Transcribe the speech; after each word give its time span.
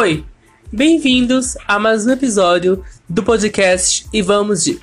Oi, 0.00 0.24
bem-vindos 0.72 1.58
a 1.68 1.78
mais 1.78 2.06
um 2.06 2.10
episódio 2.10 2.82
do 3.06 3.22
podcast 3.22 4.06
E 4.10 4.22
Vamos 4.22 4.64
de. 4.64 4.80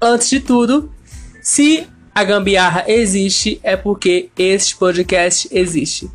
Antes 0.00 0.30
de 0.30 0.38
tudo, 0.38 0.94
se 1.42 1.88
a 2.14 2.22
gambiarra 2.22 2.84
existe, 2.86 3.58
é 3.60 3.76
porque 3.76 4.30
este 4.38 4.76
podcast 4.76 5.48
existe. 5.50 6.08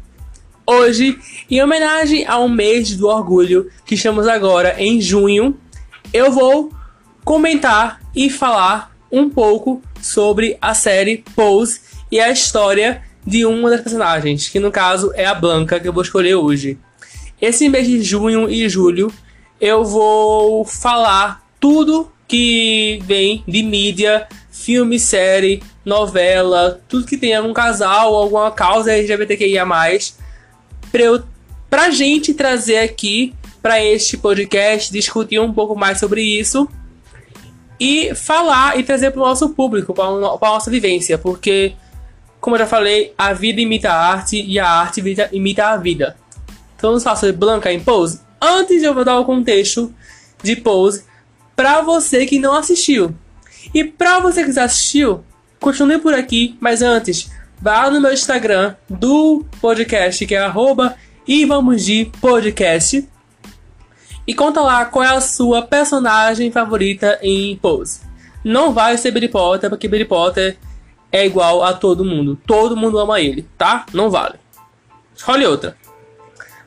Hoje, 0.66 1.20
em 1.50 1.62
homenagem 1.62 2.25
ao 2.25 2.48
mês 2.48 2.96
do 2.96 3.09
orgulho 3.09 3.70
que 3.86 3.96
estamos 3.96 4.25
agora 4.30 4.82
em 4.82 5.02
junho, 5.02 5.59
eu 6.13 6.32
vou 6.32 6.71
comentar 7.25 8.00
e 8.16 8.29
falar 8.29 8.95
um 9.11 9.29
pouco 9.29 9.82
sobre 10.02 10.57
a 10.61 10.73
série 10.73 11.21
Pose 11.36 11.82
e 12.09 12.18
a 12.18 12.32
história 12.32 13.04
de 13.28 13.46
uma 13.46 13.70
das 13.70 13.82
personagens, 13.82 14.48
que 14.48 14.57
no 14.57 14.71
caso 14.71 15.11
é 15.16 15.25
a 15.25 15.36
Blanca, 15.36 15.82
que 15.82 15.88
eu 15.89 15.92
vou 15.92 16.02
escolher 16.02 16.36
hoje. 16.36 16.79
Esse 17.41 17.68
mês 17.68 17.87
de 17.87 18.04
junho 18.04 18.47
e 18.47 18.69
julho 18.69 19.11
eu 19.59 19.83
vou 19.83 20.63
falar 20.63 21.43
tudo 21.59 22.11
que 22.27 23.00
vem 23.04 23.43
de 23.47 23.64
mídia, 23.64 24.27
filme, 24.51 25.00
série, 25.00 25.61
novela, 25.83 26.79
tudo 26.87 27.07
que 27.07 27.17
tem 27.17 27.36
algum 27.36 27.51
casal, 27.51 28.15
alguma 28.15 28.51
causa 28.51 28.93
LGBTQIA+, 28.93 29.65
pra, 30.91 31.01
eu, 31.01 31.23
pra 31.67 31.89
gente 31.89 32.33
trazer 32.33 32.77
aqui 32.77 33.33
para 33.61 33.83
este 33.83 34.17
podcast, 34.17 34.92
discutir 34.92 35.39
um 35.39 35.52
pouco 35.52 35.75
mais 35.75 36.00
sobre 36.00 36.22
isso 36.22 36.69
e 37.80 38.14
falar 38.14 38.80
e 38.80 38.83
trazer 38.83 39.09
para 39.09 39.22
o 39.22 39.25
nosso 39.25 39.50
público, 39.50 39.94
para 39.94 40.05
a 40.05 40.38
nossa 40.39 40.69
vivência, 40.69 41.17
porque, 41.17 41.73
como 42.39 42.55
eu 42.55 42.59
já 42.59 42.67
falei, 42.67 43.14
a 43.17 43.33
vida 43.33 43.59
imita 43.59 43.92
a 43.92 44.11
arte 44.11 44.39
e 44.39 44.59
a 44.59 44.67
arte 44.67 45.03
imita 45.31 45.67
a 45.70 45.78
vida. 45.78 46.20
Então 46.82 46.90
vamos 46.90 47.04
falar 47.04 47.16
sobre 47.16 47.34
Blanca 47.34 47.72
em 47.72 47.80
Pose. 47.80 48.22
Antes 48.42 48.82
eu 48.82 48.96
vou 48.96 49.06
dar 49.06 49.20
o 49.20 49.24
contexto 49.24 49.94
de 50.42 50.56
Pose 50.56 51.04
para 51.56 51.80
você 51.84 52.26
que 52.26 52.40
não 52.40 52.56
assistiu. 52.56 53.14
E 53.72 53.84
para 53.84 54.20
você 54.20 54.44
que 54.44 54.52
já 54.52 54.64
assistiu, 54.64 55.23
continue 55.60 56.00
por 56.00 56.16
aqui, 56.16 56.58
mas 56.60 56.82
antes, 56.82 57.30
vá 57.62 57.88
no 57.92 58.02
meu 58.02 58.12
Instagram 58.12 58.73
do 58.90 59.46
podcast, 59.62 60.26
que 60.26 60.34
é 60.34 60.40
arroba 60.40 60.96
e 61.28 61.46
vamos 61.46 61.86
de 61.86 62.06
podcast. 62.20 63.08
E 64.26 64.34
conta 64.34 64.62
lá 64.62 64.84
qual 64.86 65.06
é 65.06 65.16
a 65.16 65.22
sua 65.22 65.62
personagem 65.62 66.52
favorita 66.52 67.20
em 67.22 67.58
Pose. 67.58 68.00
Não 68.44 68.73
vai 68.73 68.98
ser 68.98 69.12
Billy 69.12 69.28
Potter, 69.28 69.70
porque 69.70 69.88
Billy 69.88 70.06
Potter 70.06 70.58
é 71.12 71.28
igual 71.28 71.64
a 71.64 71.73
todo 71.73 72.04
mundo. 72.04 72.40
Todo 72.48 72.76
mundo 72.76 72.98
ama 72.98 73.22
ele, 73.22 73.48
tá? 73.56 73.86
Não 73.94 74.10
vale. 74.10 74.40
Escolhe 75.16 75.45
outra. 75.45 75.78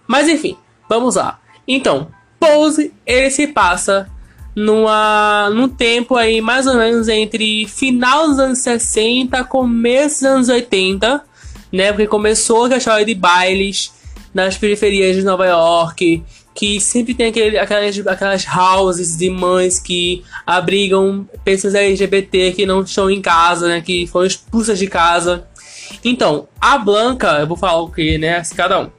Mas 0.06 0.28
enfim, 0.28 0.56
vamos 0.88 1.16
lá. 1.16 1.40
Então, 1.66 2.08
Pose, 2.38 2.92
ele 3.06 3.30
se 3.30 3.46
passa 3.46 4.10
numa, 4.54 5.50
num 5.50 5.68
tempo 5.68 6.14
aí 6.14 6.40
mais 6.40 6.66
ou 6.66 6.74
menos 6.74 7.08
entre 7.08 7.66
final 7.66 8.28
dos 8.28 8.38
anos 8.38 8.58
60, 8.58 9.42
começo 9.44 10.16
dos 10.16 10.24
anos 10.24 10.48
80, 10.48 11.24
né? 11.72 11.90
Porque 11.92 12.06
começou 12.06 12.66
a 12.66 12.76
história 12.76 13.04
de 13.04 13.14
bailes 13.14 13.92
nas 14.32 14.56
periferias 14.56 15.16
de 15.16 15.22
Nova 15.22 15.46
York, 15.46 16.22
que 16.54 16.80
sempre 16.80 17.14
tem 17.14 17.28
aquele, 17.28 17.58
aquelas, 17.58 18.06
aquelas 18.06 18.46
houses 18.46 19.16
de 19.16 19.28
mães 19.30 19.80
que 19.80 20.22
abrigam 20.46 21.26
pessoas 21.44 21.74
LGBT 21.74 22.52
que 22.52 22.66
não 22.66 22.82
estão 22.82 23.10
em 23.10 23.20
casa, 23.20 23.68
né? 23.68 23.80
Que 23.80 24.06
foram 24.06 24.26
expulsas 24.26 24.78
de 24.78 24.86
casa. 24.86 25.46
Então, 26.04 26.46
a 26.60 26.78
Blanca, 26.78 27.38
eu 27.40 27.46
vou 27.46 27.56
falar 27.56 27.80
o 27.80 27.90
que, 27.90 28.18
né? 28.18 28.42
Cada 28.54 28.80
um. 28.82 28.90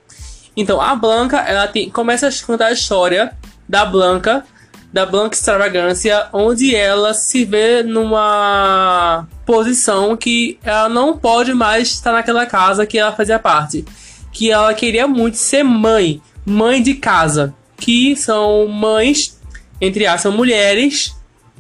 Então, 0.56 0.80
a 0.80 0.96
Blanca, 0.96 1.38
ela 1.40 1.68
tem, 1.68 1.90
começa 1.90 2.28
a 2.28 2.46
contar 2.46 2.68
a 2.68 2.72
história 2.72 3.34
da 3.68 3.86
Blanca, 3.86 4.46
da 4.94 5.06
Blanca 5.06 5.36
Extravagância, 5.36 6.28
onde 6.32 6.74
ela 6.74 7.14
se 7.14 7.44
vê 7.44 7.84
numa 7.84 9.28
posição 9.46 10.16
que 10.16 10.58
ela 10.64 10.88
não 10.88 11.18
pode 11.18 11.54
mais 11.54 11.90
estar 11.90 12.14
naquela 12.14 12.46
casa 12.46 12.86
que 12.86 12.98
ela 12.98 13.12
fazia 13.12 13.38
parte. 13.38 13.84
Que 14.32 14.52
ela 14.52 14.74
queria 14.74 15.08
muito 15.08 15.36
ser 15.36 15.64
mãe, 15.64 16.22
mãe 16.46 16.82
de 16.82 16.94
casa, 16.94 17.54
que 17.76 18.16
são 18.16 18.68
mães, 18.68 19.38
entre 19.82 20.08
as 20.08 20.22
são 20.22 20.32
mulheres, 20.32 21.14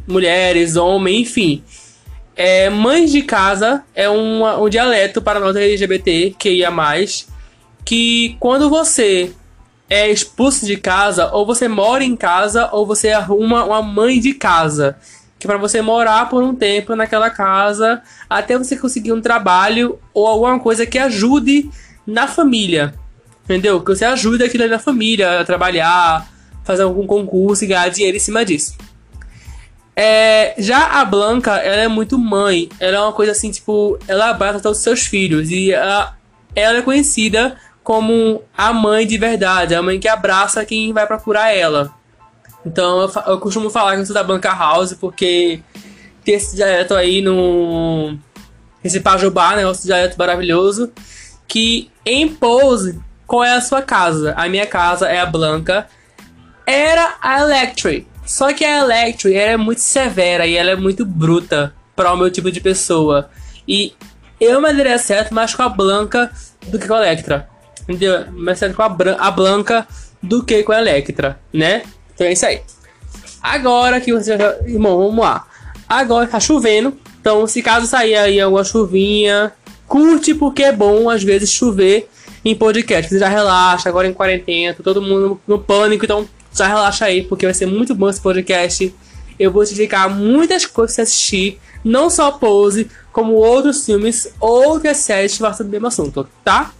mulheres, 0.07 0.77
homens, 0.77 1.21
enfim. 1.29 1.63
É, 2.37 2.69
mães 2.69 3.11
de 3.11 3.21
casa 3.21 3.83
é 3.93 4.09
um, 4.09 4.45
um 4.63 4.69
dialeto 4.69 5.21
para 5.21 5.39
nós 5.39 5.55
LGBT 5.55 6.35
que 6.37 6.49
ia 6.49 6.71
mais 6.71 7.27
que 7.85 8.35
quando 8.39 8.69
você 8.69 9.31
é 9.89 10.09
expulso 10.09 10.65
de 10.65 10.77
casa, 10.77 11.29
ou 11.31 11.45
você 11.45 11.67
mora 11.67 12.03
em 12.03 12.15
casa, 12.15 12.69
ou 12.71 12.85
você 12.85 13.11
arruma 13.11 13.63
uma 13.63 13.81
mãe 13.81 14.19
de 14.19 14.33
casa. 14.33 14.97
Que 15.37 15.45
para 15.45 15.57
você 15.57 15.81
morar 15.81 16.27
por 16.27 16.41
um 16.41 16.55
tempo 16.55 16.95
naquela 16.95 17.29
casa, 17.29 18.01
até 18.29 18.57
você 18.57 18.75
conseguir 18.75 19.13
um 19.13 19.21
trabalho 19.21 19.99
ou 20.13 20.25
alguma 20.25 20.59
coisa 20.59 20.85
que 20.85 20.97
ajude 20.97 21.69
na 22.05 22.27
família. 22.27 22.95
Entendeu? 23.43 23.79
Que 23.79 23.95
você 23.95 24.05
ajude 24.05 24.43
aquilo 24.43 24.67
na 24.67 24.79
família 24.79 25.41
a 25.41 25.45
trabalhar, 25.45 26.27
fazer 26.63 26.81
algum 26.81 27.05
concurso 27.05 27.63
e 27.63 27.67
ganhar 27.67 27.89
dinheiro 27.89 28.17
em 28.17 28.19
cima 28.19 28.43
disso. 28.43 28.75
É, 29.95 30.55
já 30.57 30.99
a 30.99 31.05
Blanca, 31.05 31.57
ela 31.57 31.83
é 31.83 31.87
muito 31.87 32.17
mãe. 32.17 32.67
Ela 32.79 32.97
é 32.97 32.99
uma 32.99 33.13
coisa 33.13 33.33
assim, 33.33 33.51
tipo, 33.51 33.99
ela 34.07 34.31
abraça 34.31 34.59
todos 34.59 34.79
os 34.79 34.83
seus 34.83 35.01
filhos. 35.01 35.51
E 35.51 35.71
ela, 35.71 36.17
ela 36.55 36.79
é 36.79 36.81
conhecida 36.81 37.55
como 37.85 38.41
a 38.57 38.73
mãe 38.73 39.05
de 39.05 39.15
verdade, 39.15 39.75
a 39.75 39.81
mãe 39.81 39.99
que 39.99 40.07
abraça 40.07 40.65
quem 40.65 40.91
vai 40.91 41.05
procurar 41.05 41.55
ela. 41.55 41.93
Então 42.65 43.01
eu, 43.01 43.11
eu 43.27 43.39
costumo 43.39 43.69
falar 43.69 43.93
que 43.93 44.01
eu 44.01 44.05
sou 44.07 44.15
da 44.15 44.23
Blanca 44.23 44.51
House 44.51 44.93
porque 44.93 45.61
tem 46.23 46.33
esse 46.33 46.55
dialeto 46.55 46.95
aí 46.95 47.21
no. 47.21 48.17
Esse 48.83 48.99
Pajubá, 48.99 49.55
né? 49.55 49.69
Esse 49.69 49.85
dialeto 49.85 50.17
maravilhoso. 50.17 50.91
Que 51.47 51.91
em 52.03 52.27
Pose 52.27 52.99
qual 53.27 53.43
é 53.43 53.51
a 53.51 53.61
sua 53.61 53.83
casa? 53.83 54.33
A 54.35 54.49
minha 54.49 54.65
casa 54.65 55.07
é 55.07 55.19
a 55.19 55.25
Blanca. 55.27 55.87
Era 56.65 57.17
a 57.21 57.41
Electric. 57.41 58.07
Só 58.25 58.51
que 58.51 58.65
a 58.65 58.79
Electric 58.79 59.37
ela 59.37 59.51
é 59.51 59.57
muito 59.57 59.81
severa 59.81 60.47
e 60.47 60.55
ela 60.55 60.71
é 60.71 60.75
muito 60.75 61.05
bruta 61.05 61.71
para 61.95 62.11
o 62.11 62.17
meu 62.17 62.31
tipo 62.31 62.51
de 62.51 62.59
pessoa. 62.59 63.29
E 63.67 63.93
eu 64.41 64.59
me 64.59 64.73
daria 64.73 64.97
certo 64.97 65.35
mais 65.35 65.53
com 65.53 65.61
a 65.61 65.69
Blanca 65.69 66.31
do 66.67 66.79
que 66.79 66.87
com 66.87 66.95
a 66.95 66.97
Electra. 66.97 67.47
Entendeu? 67.87 68.31
Mais 68.31 68.59
certo 68.59 68.75
com 68.75 68.81
a, 68.81 68.95
a 69.19 69.31
Blanca 69.31 69.87
do 70.21 70.43
que 70.43 70.63
com 70.63 70.71
a 70.71 70.79
Electra, 70.79 71.39
né? 71.53 71.83
Então 72.13 72.25
é 72.25 72.33
isso 72.33 72.45
aí. 72.45 72.61
Agora 73.41 74.01
que 74.01 74.11
você 74.11 74.37
já. 74.37 74.55
Irmão, 74.65 74.97
vamos 74.97 75.23
lá. 75.23 75.45
Agora 75.87 76.25
tá 76.27 76.39
chovendo. 76.39 76.97
Então, 77.21 77.45
se 77.47 77.61
caso 77.61 77.87
sair 77.87 78.15
aí 78.15 78.39
alguma 78.39 78.63
chuvinha, 78.63 79.51
curte 79.87 80.33
porque 80.33 80.63
é 80.63 80.71
bom 80.71 81.09
às 81.09 81.23
vezes 81.23 81.51
chover 81.51 82.07
em 82.43 82.55
podcast. 82.55 83.09
Você 83.09 83.19
já 83.19 83.27
relaxa, 83.27 83.89
agora 83.89 84.07
em 84.07 84.13
quarentena, 84.13 84.75
todo 84.83 85.01
mundo 85.01 85.39
no 85.47 85.59
pânico, 85.59 86.05
então 86.05 86.27
já 86.53 86.67
relaxa 86.67 87.05
aí, 87.05 87.23
porque 87.23 87.45
vai 87.45 87.53
ser 87.53 87.65
muito 87.65 87.93
bom 87.95 88.09
esse 88.09 88.21
podcast. 88.21 88.93
Eu 89.37 89.51
vou 89.51 89.65
te 89.65 89.73
indicar 89.73 90.09
muitas 90.09 90.65
coisas 90.65 90.95
pra 90.95 91.03
assistir, 91.03 91.59
não 91.83 92.09
só 92.09 92.31
Pose, 92.31 92.89
como 93.11 93.33
outros 93.33 93.85
filmes, 93.85 94.31
outras 94.39 94.97
séries 94.97 95.33
que 95.33 95.39
falam 95.39 95.55
sobre 95.55 95.69
o 95.69 95.71
mesmo 95.71 95.87
assunto, 95.87 96.27
tá? 96.43 96.71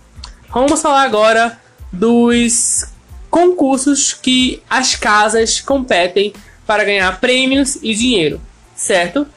Vamos 0.49 0.81
falar 0.81 1.03
agora 1.03 1.59
dos 1.91 2.85
concursos 3.29 4.13
que 4.13 4.61
as 4.69 4.95
casas 4.95 5.59
competem 5.59 6.33
para 6.65 6.83
ganhar 6.83 7.19
prêmios 7.19 7.77
e 7.81 7.93
dinheiro, 7.93 8.41
certo? 8.75 9.27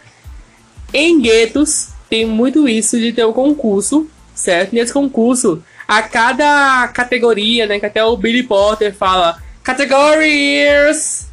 Em 0.93 1.21
guetos 1.21 1.89
tem 2.09 2.25
muito 2.25 2.69
isso 2.69 2.99
de 2.99 3.13
ter 3.13 3.27
um 3.27 3.32
concurso, 3.32 4.09
certo? 4.35 4.75
Nesse 4.75 4.93
concurso 4.93 5.62
a 5.87 6.03
cada 6.03 6.88
categoria, 6.88 7.67
né? 7.67 7.79
Que 7.79 7.87
até 7.87 8.05
o 8.05 8.17
Billy 8.17 8.43
Potter 8.43 8.94
fala 8.94 9.43
categorias 9.62 11.29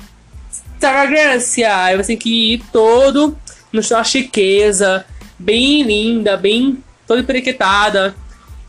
extravagância. 0.85 1.83
Aí 1.83 1.97
você 1.97 2.07
tem 2.09 2.17
que 2.17 2.53
ir 2.53 2.63
todo 2.71 3.37
no 3.71 3.81
sua 3.81 4.03
chiqueza, 4.03 5.05
bem 5.37 5.83
linda, 5.83 6.37
bem 6.37 6.83
toda 7.07 7.23
periquetada. 7.23 8.15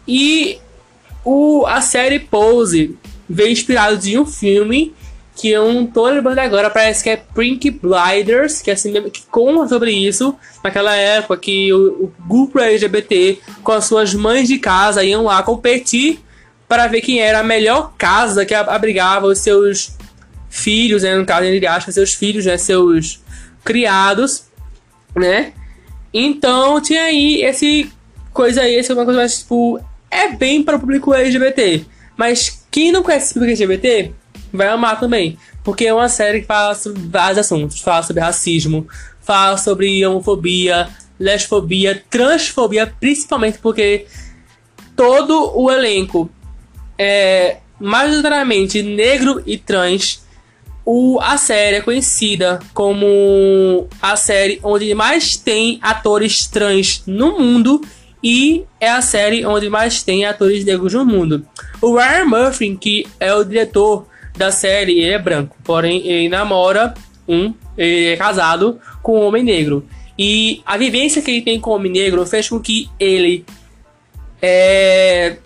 E 0.08 0.58
o, 1.26 1.66
a 1.66 1.80
série 1.80 2.20
Pose 2.20 2.96
veio 3.28 3.50
inspirado 3.50 3.98
de 3.98 4.16
um 4.16 4.24
filme 4.24 4.94
que 5.34 5.50
eu 5.50 5.70
não 5.70 5.84
tô 5.84 6.06
lembrando 6.06 6.38
agora, 6.38 6.70
parece 6.70 7.02
que 7.02 7.10
é 7.10 7.16
Pink 7.16 7.68
Blinders, 7.70 8.62
que 8.62 8.70
é 8.70 8.74
assim 8.74 8.92
que 9.10 9.22
conta 9.26 9.68
sobre 9.68 9.90
isso, 9.90 10.34
naquela 10.62 10.94
época 10.94 11.36
que 11.36 11.70
o, 11.72 12.04
o, 12.04 12.12
grupo 12.26 12.60
LGBT 12.60 13.40
com 13.62 13.72
as 13.72 13.84
suas 13.84 14.14
mães 14.14 14.48
de 14.48 14.58
casa 14.58 15.04
iam 15.04 15.24
lá 15.24 15.42
competir 15.42 16.20
para 16.68 16.86
ver 16.86 17.00
quem 17.00 17.18
era 17.18 17.40
a 17.40 17.44
melhor 17.44 17.92
casa 17.98 18.46
que 18.46 18.54
abrigava 18.54 19.26
os 19.26 19.40
seus 19.40 19.94
filhos, 20.48 21.02
né, 21.02 21.16
no 21.16 21.26
caso 21.26 21.44
ele 21.44 21.66
acha 21.66 21.90
seus 21.90 22.14
filhos, 22.14 22.46
né, 22.46 22.56
seus 22.56 23.20
criados, 23.64 24.44
né? 25.14 25.52
Então 26.14 26.80
tinha 26.80 27.02
aí 27.02 27.42
esse 27.42 27.92
coisa 28.32 28.62
aí, 28.62 28.76
essa 28.76 28.92
é 28.92 28.94
uma 28.96 29.04
coisa 29.04 29.20
mais 29.20 29.40
tipo 29.40 29.84
é 30.10 30.28
bem 30.28 30.62
para 30.62 30.76
o 30.76 30.80
público 30.80 31.14
LGBT, 31.14 31.84
mas 32.16 32.66
quem 32.70 32.92
não 32.92 33.02
conhece 33.02 33.30
o 33.30 33.34
público 33.34 33.52
LGBT 33.52 34.12
vai 34.52 34.68
amar 34.68 34.98
também. 34.98 35.38
Porque 35.62 35.86
é 35.86 35.92
uma 35.92 36.08
série 36.08 36.40
que 36.40 36.46
fala 36.46 36.74
sobre 36.74 37.02
vários 37.02 37.38
assuntos. 37.38 37.80
Fala 37.80 38.02
sobre 38.02 38.22
racismo, 38.22 38.86
fala 39.20 39.56
sobre 39.56 40.06
homofobia, 40.06 40.88
lesfobia, 41.18 42.04
transfobia, 42.08 42.86
principalmente 43.00 43.58
porque 43.58 44.06
todo 44.94 45.52
o 45.58 45.70
elenco 45.70 46.30
é 46.98 47.58
majoritariamente 47.78 48.82
negro 48.82 49.42
e 49.46 49.58
trans. 49.58 50.24
O, 50.84 51.18
a 51.20 51.36
série 51.36 51.78
é 51.78 51.80
conhecida 51.80 52.60
como 52.72 53.88
a 54.00 54.14
série 54.14 54.60
onde 54.62 54.94
mais 54.94 55.36
tem 55.36 55.80
atores 55.82 56.46
trans 56.46 57.02
no 57.06 57.38
mundo 57.38 57.80
e 58.22 58.64
é 58.80 58.88
a 58.88 59.02
série 59.02 59.44
onde 59.44 59.68
mais 59.68 60.02
tem 60.02 60.24
atores 60.24 60.64
negros 60.64 60.94
no 60.94 61.04
mundo. 61.04 61.46
O 61.80 61.96
Ryan 61.96 62.24
Murphy, 62.24 62.76
que 62.76 63.06
é 63.20 63.34
o 63.34 63.44
diretor 63.44 64.06
da 64.36 64.50
série, 64.50 64.98
ele 65.00 65.12
é 65.12 65.18
branco, 65.18 65.56
porém 65.64 66.06
ele 66.06 66.28
namora 66.28 66.94
um, 67.28 67.52
ele 67.76 68.12
é 68.12 68.16
casado 68.16 68.80
com 69.02 69.20
um 69.20 69.26
homem 69.26 69.42
negro. 69.42 69.86
E 70.18 70.62
a 70.64 70.76
vivência 70.76 71.20
que 71.20 71.30
ele 71.30 71.42
tem 71.42 71.60
com 71.60 71.70
o 71.70 71.74
homem 71.74 71.92
negro 71.92 72.24
fez 72.24 72.48
com 72.48 72.58
que 72.58 72.88
ele 72.98 73.44
é, 74.40 75.36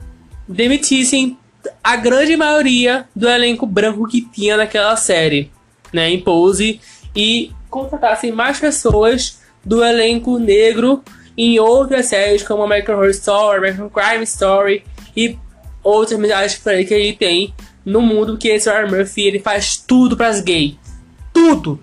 demitissem 0.46 1.36
a 1.82 1.96
grande 1.96 2.36
maioria 2.36 3.06
do 3.14 3.28
elenco 3.28 3.66
branco 3.66 4.06
que 4.06 4.22
tinha 4.22 4.56
naquela 4.56 4.96
série, 4.96 5.50
né, 5.92 6.08
em 6.10 6.20
Pose, 6.20 6.80
e 7.14 7.50
contratassem 7.68 8.32
mais 8.32 8.58
pessoas 8.58 9.40
do 9.64 9.84
elenco 9.84 10.38
negro 10.38 11.02
em 11.36 11.58
outras 11.58 12.06
séries 12.06 12.42
como 12.42 12.62
American 12.62 12.96
Horror 12.96 13.10
Story, 13.10 13.58
American 13.58 13.90
Crime 13.90 14.24
Story 14.24 14.84
e 15.16 15.38
outras 15.82 16.18
milhares 16.18 16.54
que 16.56 16.94
ele 16.94 17.12
tem 17.14 17.54
no 17.84 18.00
mundo 18.00 18.36
que 18.36 18.48
esse 18.48 18.70
Ryan 18.70 18.88
Murphy 18.88 19.22
ele 19.22 19.38
faz 19.40 19.76
tudo 19.76 20.16
para 20.16 20.28
as 20.28 20.40
gays. 20.40 20.74
Tudo. 21.32 21.80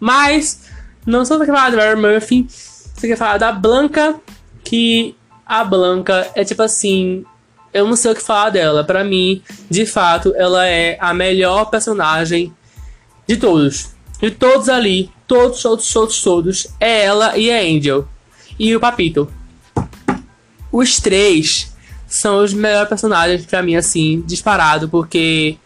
Mas 0.00 0.68
não 1.04 1.24
só 1.24 1.38
quer 1.38 1.46
falar 1.46 1.70
do 1.70 1.76
Ryan 1.76 1.96
Murphy, 1.96 2.46
você 2.48 3.08
quer 3.08 3.16
falar 3.16 3.38
da 3.38 3.52
Blanca, 3.52 4.18
que 4.64 5.14
a 5.44 5.62
Blanca 5.62 6.30
é 6.34 6.44
tipo 6.44 6.62
assim, 6.62 7.24
eu 7.72 7.86
não 7.86 7.94
sei 7.94 8.12
o 8.12 8.14
que 8.14 8.22
falar 8.22 8.50
dela. 8.50 8.82
Para 8.84 9.04
mim, 9.04 9.42
de 9.70 9.84
fato, 9.86 10.34
ela 10.36 10.66
é 10.66 10.96
a 11.00 11.12
melhor 11.12 11.66
personagem 11.66 12.52
de 13.26 13.36
todos. 13.36 13.90
De 14.20 14.30
todos 14.30 14.68
ali, 14.68 15.10
todos, 15.26 15.60
todos, 15.60 15.92
todos, 15.92 16.22
todos, 16.22 16.66
é 16.80 17.04
ela 17.04 17.36
e 17.36 17.50
a 17.52 17.60
Angel. 17.60 18.08
E 18.58 18.74
o 18.74 18.80
Papito. 18.80 19.30
Os 20.72 20.98
três 20.98 21.74
são 22.06 22.42
os 22.42 22.52
melhores 22.52 22.88
personagens 22.88 23.44
para 23.46 23.62
mim, 23.62 23.76
assim, 23.76 24.22
disparado, 24.26 24.88
porque 24.88 25.56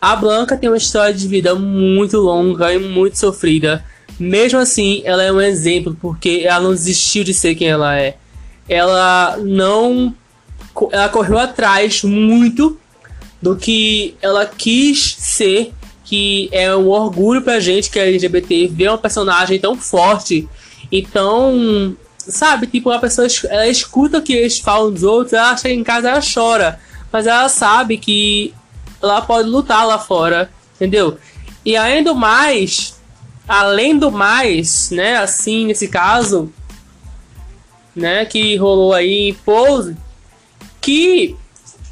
a 0.00 0.14
Blanca 0.16 0.56
tem 0.56 0.68
uma 0.68 0.76
história 0.76 1.14
de 1.14 1.26
vida 1.26 1.54
muito 1.54 2.18
longa 2.18 2.72
e 2.72 2.78
muito 2.78 3.18
sofrida. 3.18 3.84
Mesmo 4.18 4.58
assim, 4.58 5.02
ela 5.04 5.22
é 5.22 5.32
um 5.32 5.40
exemplo, 5.40 5.96
porque 6.00 6.42
ela 6.44 6.60
não 6.60 6.70
desistiu 6.70 7.24
de 7.24 7.32
ser 7.32 7.54
quem 7.54 7.68
ela 7.68 7.98
é. 7.98 8.16
Ela 8.68 9.36
não 9.38 10.14
ela 10.92 11.08
correu 11.08 11.38
atrás 11.38 12.04
muito 12.04 12.78
do 13.42 13.56
que 13.56 14.14
ela 14.22 14.46
quis 14.46 15.16
ser, 15.18 15.72
que 16.04 16.48
é 16.52 16.74
um 16.74 16.88
orgulho 16.88 17.42
pra 17.42 17.60
gente 17.60 17.90
que 17.90 17.98
é 17.98 18.08
LGBT 18.08 18.68
ver 18.68 18.88
uma 18.88 18.98
personagem 18.98 19.58
tão 19.58 19.76
forte 19.76 20.48
e 20.90 21.02
tão. 21.02 21.96
Sabe, 22.28 22.66
tipo, 22.66 22.90
a 22.90 22.98
pessoa 22.98 23.26
ela 23.48 23.66
escuta 23.66 24.18
o 24.18 24.22
que 24.22 24.34
eles 24.34 24.58
falam 24.58 24.92
dos 24.92 25.02
outros, 25.02 25.32
ela 25.32 25.56
chega 25.56 25.74
em 25.74 25.84
casa 25.84 26.10
ela 26.10 26.20
chora. 26.20 26.78
Mas 27.10 27.26
ela 27.26 27.48
sabe 27.48 27.96
que 27.96 28.54
ela 29.02 29.22
pode 29.22 29.48
lutar 29.48 29.86
lá 29.86 29.98
fora, 29.98 30.50
entendeu? 30.76 31.18
E 31.64 31.76
ainda 31.76 32.12
mais, 32.12 32.98
além 33.46 33.98
do 33.98 34.10
mais, 34.10 34.90
né, 34.90 35.16
assim, 35.16 35.66
nesse 35.66 35.88
caso, 35.88 36.52
né, 37.94 38.24
que 38.24 38.56
rolou 38.56 38.92
aí 38.92 39.30
em 39.30 39.34
Pose, 39.34 39.96
que 40.80 41.36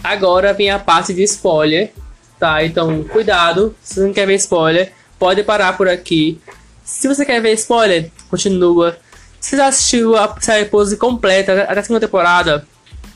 agora 0.03 0.53
vem 0.53 0.71
a 0.71 0.79
parte 0.79 1.12
de 1.15 1.23
spoiler, 1.25 1.93
tá? 2.39 2.65
Então, 2.65 3.05
cuidado, 3.05 3.75
se 3.82 3.94
você 3.94 4.00
não 4.00 4.12
quer 4.12 4.27
ver 4.27 4.37
spoiler, 4.37 4.93
pode 5.19 5.43
parar 5.43 5.77
por 5.77 5.89
aqui. 5.89 6.41
Se 6.85 7.09
você 7.09 7.25
quer 7.25 7.41
ver 7.41 7.55
spoiler, 7.55 8.11
continua. 8.31 8.97
Se 9.46 9.54
você 9.54 9.62
assistiu 9.62 10.16
a 10.16 10.40
série 10.40 10.64
Pose 10.64 10.96
completa 10.96 11.62
até 11.62 11.78
a 11.78 11.82
segunda 11.84 12.00
temporada, 12.00 12.66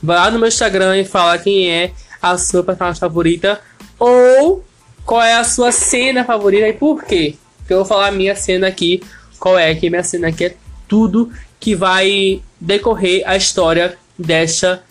vai 0.01 0.15
lá 0.15 0.31
no 0.31 0.39
meu 0.39 0.47
Instagram 0.47 0.97
e 0.97 1.03
fala 1.03 1.37
quem 1.37 1.69
é 1.69 1.91
a 2.21 2.37
sua 2.37 2.63
personagem 2.63 3.01
favorita 3.01 3.59
ou 3.99 4.63
qual 5.05 5.21
é 5.21 5.33
a 5.33 5.43
sua 5.43 5.73
cena 5.73 6.23
favorita 6.23 6.69
e 6.69 6.71
por 6.71 7.03
quê. 7.03 7.35
eu 7.69 7.79
vou 7.79 7.85
falar 7.85 8.07
a 8.07 8.11
minha 8.13 8.33
cena 8.33 8.67
aqui, 8.67 9.03
qual 9.41 9.59
é, 9.59 9.75
que 9.75 9.89
minha 9.89 10.05
cena 10.05 10.29
aqui 10.29 10.45
é 10.45 10.55
tudo 10.87 11.29
que 11.59 11.75
vai 11.75 12.41
decorrer 12.61 13.23
a 13.25 13.35
história 13.35 13.97
desta 14.17 14.81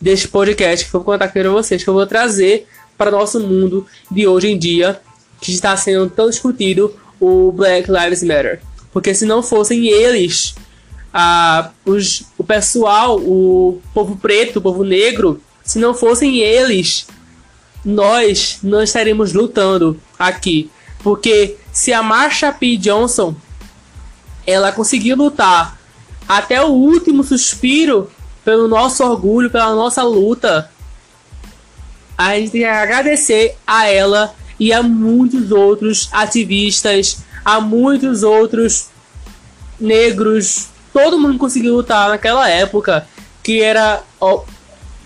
deste 0.00 0.26
podcast 0.26 0.84
que 0.84 0.96
eu 0.96 0.98
vou 0.98 1.04
contar 1.04 1.26
aqui 1.26 1.38
para 1.38 1.50
vocês, 1.50 1.84
que 1.84 1.88
eu 1.88 1.94
vou 1.94 2.04
trazer 2.04 2.66
para 2.98 3.10
o 3.10 3.12
nosso 3.12 3.38
mundo 3.38 3.86
de 4.10 4.26
hoje 4.26 4.48
em 4.48 4.58
dia, 4.58 5.00
que 5.40 5.52
está 5.52 5.76
sendo 5.76 6.10
tão 6.10 6.28
discutido 6.28 6.92
o 7.20 7.52
Black 7.52 7.88
Lives 7.88 8.24
Matter. 8.24 8.60
Porque 8.92 9.14
se 9.14 9.24
não 9.24 9.40
fossem 9.40 9.86
eles, 9.86 10.52
a, 11.12 11.70
os, 11.84 12.24
o 12.38 12.44
pessoal, 12.44 13.18
o 13.18 13.80
povo 13.92 14.16
preto, 14.16 14.58
o 14.58 14.62
povo 14.62 14.84
negro, 14.84 15.40
se 15.62 15.78
não 15.78 15.94
fossem 15.94 16.38
eles, 16.38 17.06
nós 17.84 18.58
não 18.62 18.82
estaríamos 18.82 19.32
lutando 19.32 20.00
aqui. 20.18 20.70
Porque 21.02 21.56
se 21.72 21.92
a 21.92 22.02
Marsha 22.02 22.52
P. 22.52 22.76
Johnson 22.76 23.34
ela 24.46 24.72
conseguiu 24.72 25.16
lutar 25.16 25.78
até 26.28 26.62
o 26.62 26.68
último 26.68 27.22
suspiro 27.24 28.10
pelo 28.44 28.68
nosso 28.68 29.04
orgulho, 29.04 29.50
pela 29.50 29.74
nossa 29.74 30.02
luta. 30.02 30.70
A 32.16 32.36
gente 32.36 32.52
tem 32.52 32.60
que 32.62 32.66
agradecer 32.66 33.56
a 33.66 33.88
ela 33.88 34.34
e 34.58 34.72
a 34.72 34.82
muitos 34.82 35.50
outros 35.50 36.08
ativistas, 36.12 37.18
a 37.44 37.60
muitos 37.60 38.22
outros 38.22 38.88
negros. 39.78 40.68
Todo 40.92 41.18
mundo 41.18 41.38
conseguiu 41.38 41.74
lutar 41.74 42.08
naquela 42.08 42.48
época 42.48 43.06
que 43.42 43.62
era 43.62 44.02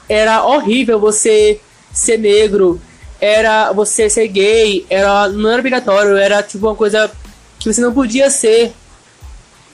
era 0.08 0.44
horrível 0.44 0.98
você 0.98 1.60
ser 1.92 2.18
negro, 2.18 2.80
era 3.20 3.72
você 3.72 4.10
ser 4.10 4.28
gay, 4.28 4.84
era 4.90 5.28
não 5.28 5.50
era 5.50 5.60
obrigatório, 5.60 6.16
era 6.16 6.42
tipo 6.42 6.66
uma 6.66 6.74
coisa 6.74 7.10
que 7.58 7.72
você 7.72 7.80
não 7.80 7.92
podia 7.92 8.30
ser. 8.30 8.72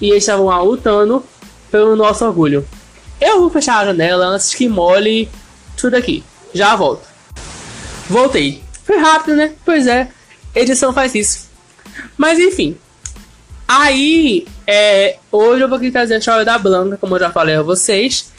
E 0.01 0.11
eles 0.11 0.23
estavam 0.23 0.47
lá 0.47 0.63
lutando 0.63 1.25
pelo 1.71 1.95
nosso 1.97 2.25
orgulho. 2.25 2.67
Eu 3.21 3.41
vou 3.41 3.51
fechar 3.51 3.79
a 3.79 3.87
janela 3.87 4.27
antes 4.27 4.55
que 4.55 4.69
mole 4.69 5.29
tudo 5.77 5.95
aqui. 5.95 6.25
Já 6.55 6.75
volto. 6.75 7.07
Voltei. 8.09 8.63
Foi 8.85 8.99
rápido, 8.99 9.37
né? 9.37 9.53
Pois 9.65 9.87
é. 9.87 10.09
Edição 10.55 10.93
faz 10.93 11.15
isso. 11.15 11.49
Mas 12.17 12.39
enfim. 12.39 12.77
Aí, 13.69 14.47
é, 14.73 15.17
hoje 15.33 15.65
eu 15.65 15.69
vou 15.69 15.79
aqui 15.79 15.91
trazer 15.91 16.15
a 16.15 16.19
história 16.19 16.45
da 16.45 16.57
Blanca, 16.57 16.97
como 16.97 17.17
eu 17.17 17.19
já 17.19 17.31
falei 17.33 17.57
a 17.57 17.63
vocês. 17.63 18.31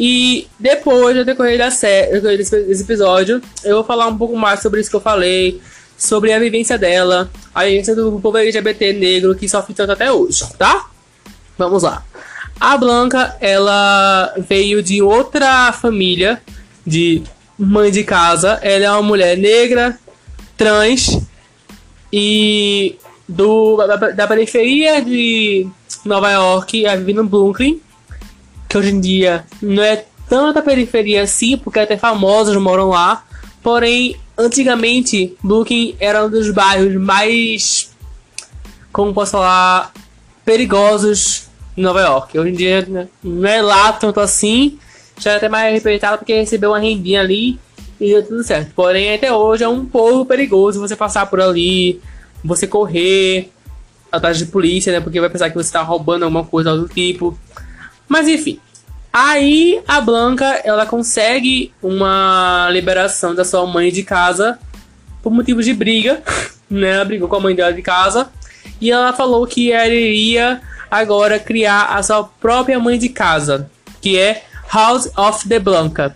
E 0.00 0.48
depois, 0.58 1.14
no 1.14 1.26
decorrer 1.26 1.58
da 1.58 1.70
série, 1.70 2.20
desse 2.20 2.82
episódio, 2.82 3.42
eu 3.62 3.76
vou 3.76 3.84
falar 3.84 4.06
um 4.06 4.16
pouco 4.16 4.34
mais 4.34 4.60
sobre 4.60 4.80
isso 4.80 4.88
que 4.88 4.96
eu 4.96 5.00
falei, 5.00 5.60
sobre 5.96 6.32
a 6.32 6.38
vivência 6.38 6.78
dela, 6.78 7.30
a 7.54 7.64
vivência 7.64 7.94
do 7.94 8.18
povo 8.18 8.38
LGBT 8.38 8.94
negro 8.94 9.34
que 9.34 9.46
sofre 9.46 9.74
tanto 9.74 9.92
até 9.92 10.10
hoje, 10.10 10.44
tá? 10.56 10.86
Vamos 11.58 11.82
lá. 11.82 12.02
A 12.58 12.78
Blanca, 12.78 13.36
ela 13.38 14.32
veio 14.38 14.82
de 14.82 15.02
outra 15.02 15.70
família, 15.70 16.40
de 16.86 17.22
mãe 17.58 17.90
de 17.90 18.04
casa. 18.04 18.58
Ela 18.62 18.86
é 18.86 18.90
uma 18.90 19.02
mulher 19.02 19.36
negra, 19.36 19.98
trans 20.56 21.18
e 22.10 22.96
do, 23.28 23.76
da, 23.76 23.96
da 23.96 24.26
periferia 24.26 25.02
de 25.02 25.66
Nova 26.04 26.30
York, 26.30 26.84
ela 26.84 26.96
vive 26.96 27.14
no 27.14 27.24
Brooklyn, 27.24 27.80
que 28.68 28.78
hoje 28.78 28.90
em 28.90 29.00
dia 29.00 29.44
não 29.62 29.82
é 29.82 30.04
tanta 30.28 30.62
periferia 30.62 31.22
assim, 31.22 31.56
porque 31.56 31.78
até 31.78 31.96
famosos 31.96 32.56
moram 32.56 32.90
lá. 32.90 33.24
Porém, 33.62 34.16
antigamente, 34.36 35.36
Brooklyn 35.42 35.94
era 35.98 36.24
um 36.24 36.30
dos 36.30 36.50
bairros 36.50 36.94
mais, 36.96 37.90
como 38.92 39.14
posso 39.14 39.32
falar, 39.32 39.92
perigosos 40.44 41.48
em 41.76 41.82
Nova 41.82 42.00
York. 42.00 42.38
Hoje 42.38 42.50
em 42.50 42.54
dia 42.54 42.86
né, 42.86 43.08
não 43.22 43.48
é 43.48 43.62
lá 43.62 43.92
tanto 43.92 44.20
assim, 44.20 44.78
já 45.18 45.32
é 45.32 45.36
até 45.36 45.48
mais 45.48 45.72
respeitado 45.72 46.18
porque 46.18 46.34
recebeu 46.34 46.70
uma 46.70 46.78
rendinha 46.78 47.20
ali 47.20 47.58
e 48.00 48.08
deu 48.08 48.26
tudo 48.26 48.42
certo. 48.42 48.72
Porém, 48.74 49.14
até 49.14 49.32
hoje 49.32 49.64
é 49.64 49.68
um 49.68 49.84
pouco 49.84 50.26
perigoso 50.26 50.80
você 50.80 50.96
passar 50.96 51.26
por 51.26 51.40
ali, 51.40 52.00
você 52.44 52.66
correr 52.66 53.50
atrás 54.12 54.38
de 54.38 54.46
polícia, 54.46 54.92
né? 54.92 55.00
Porque 55.00 55.20
vai 55.20 55.30
pensar 55.30 55.48
que 55.48 55.56
você 55.56 55.68
está 55.68 55.82
roubando 55.82 56.24
alguma 56.24 56.44
coisa 56.44 56.76
do 56.76 56.88
tipo. 56.88 57.38
Mas 58.08 58.28
enfim. 58.28 58.60
Aí 59.12 59.80
a 59.86 60.00
Blanca 60.00 60.60
ela 60.64 60.86
consegue 60.86 61.72
uma 61.82 62.68
liberação 62.70 63.34
da 63.34 63.44
sua 63.44 63.64
mãe 63.66 63.90
de 63.90 64.02
casa 64.02 64.58
por 65.22 65.32
motivos 65.32 65.64
de 65.64 65.72
briga, 65.72 66.22
né? 66.68 66.90
Ela 66.90 67.04
brigou 67.04 67.28
com 67.28 67.36
a 67.36 67.40
mãe 67.40 67.54
dela 67.54 67.72
de 67.72 67.82
casa 67.82 68.30
e 68.80 68.90
ela 68.90 69.12
falou 69.12 69.46
que 69.46 69.72
ela 69.72 69.86
iria 69.86 70.60
agora 70.90 71.38
criar 71.38 71.86
a 71.86 72.02
sua 72.02 72.24
própria 72.24 72.78
mãe 72.78 72.98
de 72.98 73.08
casa, 73.08 73.70
que 74.00 74.18
é 74.18 74.44
House 74.72 75.10
of 75.16 75.48
the 75.48 75.58
Blanca, 75.58 76.14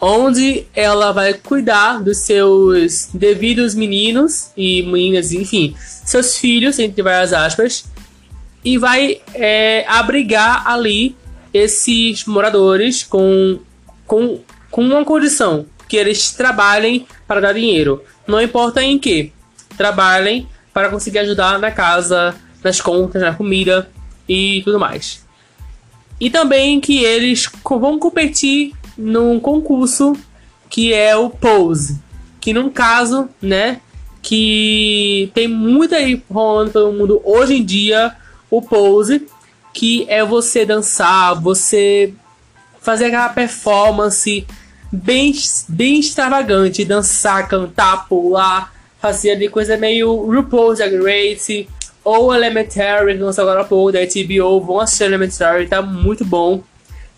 onde 0.00 0.66
ela 0.74 1.12
vai 1.12 1.34
cuidar 1.34 2.02
dos 2.02 2.18
seus 2.18 3.10
devidos 3.12 3.74
meninos 3.74 4.50
e 4.56 4.82
meninas, 4.82 5.32
enfim, 5.32 5.74
seus 5.78 6.38
filhos, 6.38 6.78
entre 6.78 7.02
várias 7.02 7.32
aspas, 7.32 7.84
e 8.64 8.78
vai 8.78 9.20
é, 9.34 9.84
abrigar 9.86 10.66
ali 10.66 11.14
esses 11.52 12.24
moradores 12.24 13.02
com, 13.02 13.58
com, 14.06 14.40
com 14.70 14.82
uma 14.82 15.04
condição 15.04 15.66
que 15.86 15.96
eles 15.96 16.30
trabalhem 16.30 17.06
para 17.26 17.40
dar 17.40 17.52
dinheiro, 17.52 18.02
não 18.26 18.40
importa 18.40 18.82
em 18.82 18.98
que, 18.98 19.32
trabalhem 19.76 20.48
para 20.72 20.88
conseguir 20.88 21.18
ajudar 21.20 21.58
na 21.58 21.70
casa, 21.70 22.34
nas 22.62 22.80
contas, 22.80 23.22
na 23.22 23.34
comida 23.34 23.90
e 24.28 24.62
tudo 24.64 24.78
mais. 24.78 25.26
E 26.20 26.28
também 26.28 26.80
que 26.80 27.02
eles 27.02 27.50
vão 27.64 27.98
competir 27.98 28.74
num 29.00 29.40
concurso 29.40 30.14
que 30.68 30.92
é 30.92 31.16
o 31.16 31.30
Pose. 31.30 31.98
Que 32.40 32.52
num 32.52 32.70
caso, 32.70 33.28
né, 33.40 33.80
que 34.22 35.30
tem 35.34 35.48
muito 35.48 35.94
aí 35.94 36.22
rolando 36.30 36.70
pelo 36.70 36.92
mundo 36.92 37.20
hoje 37.24 37.56
em 37.56 37.64
dia, 37.64 38.14
o 38.50 38.62
Pose, 38.62 39.26
que 39.72 40.04
é 40.08 40.24
você 40.24 40.64
dançar, 40.64 41.40
você 41.40 42.12
fazer 42.80 43.06
aquela 43.06 43.28
performance 43.28 44.46
bem, 44.90 45.32
bem 45.68 46.00
extravagante, 46.00 46.84
dançar, 46.84 47.48
cantar, 47.48 48.08
pular, 48.08 48.72
fazer 49.00 49.32
ali 49.32 49.48
coisa 49.48 49.76
meio 49.76 50.14
RuPaul's 50.14 50.78
Drag 50.78 50.96
Race 50.96 51.68
ou 52.02 52.34
Elementary, 52.34 53.14
que 53.14 53.22
lançou 53.22 53.42
agora 53.42 53.60
há 53.60 53.64
pouco, 53.64 53.92
da 53.92 54.00
HBO, 54.00 54.60
vão 54.60 54.80
assistir 54.80 55.04
Elementary, 55.04 55.68
tá 55.68 55.82
muito 55.82 56.24
bom. 56.24 56.62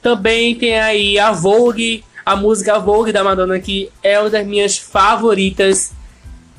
Também 0.03 0.57
tem 0.57 0.79
aí 0.81 1.19
a 1.19 1.31
Vogue, 1.31 2.05
a 2.27 2.35
música 2.35 2.79
Vogue 2.79 3.13
da 3.13 3.23
Madonna, 3.23 3.61
que 3.61 3.89
é 4.03 4.19
uma 4.19 4.29
das 4.29 4.45
minhas 4.45 4.77
favoritas 4.77 5.93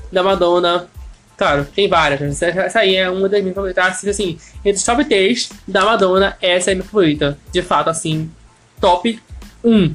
da 0.09 0.23
Madonna. 0.23 0.87
Claro, 1.35 1.67
tem 1.75 1.89
várias, 1.89 2.41
essa 2.41 2.79
aí 2.79 2.95
é 2.95 3.09
uma 3.09 3.27
das 3.27 3.41
minhas 3.41 3.55
favoritas. 3.55 4.07
Assim, 4.07 4.37
entre 4.63 4.77
os 4.77 4.83
top 4.83 5.03
3 5.03 5.51
da 5.67 5.83
Madonna, 5.83 6.37
essa 6.41 6.71
é 6.71 6.73
a 6.73 6.75
minha 6.75 6.85
favorita. 6.85 7.37
De 7.51 7.61
fato, 7.61 7.89
assim, 7.89 8.31
top 8.79 9.19
1, 9.61 9.93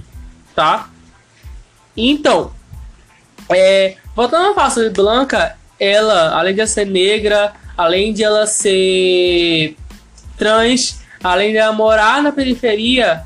tá? 0.54 0.90
Então, 1.96 2.52
é, 3.48 3.96
voltando 4.14 4.50
a 4.50 4.54
falar 4.54 4.70
sobre 4.70 4.90
Blanca, 4.90 5.56
ela, 5.80 6.38
além 6.38 6.54
de 6.54 6.66
ser 6.66 6.84
negra, 6.84 7.54
além 7.76 8.12
de 8.12 8.22
ela 8.22 8.46
ser 8.46 9.74
trans, 10.36 11.00
além 11.22 11.52
de 11.52 11.56
ela 11.56 11.72
morar 11.72 12.22
na 12.22 12.30
periferia 12.30 13.24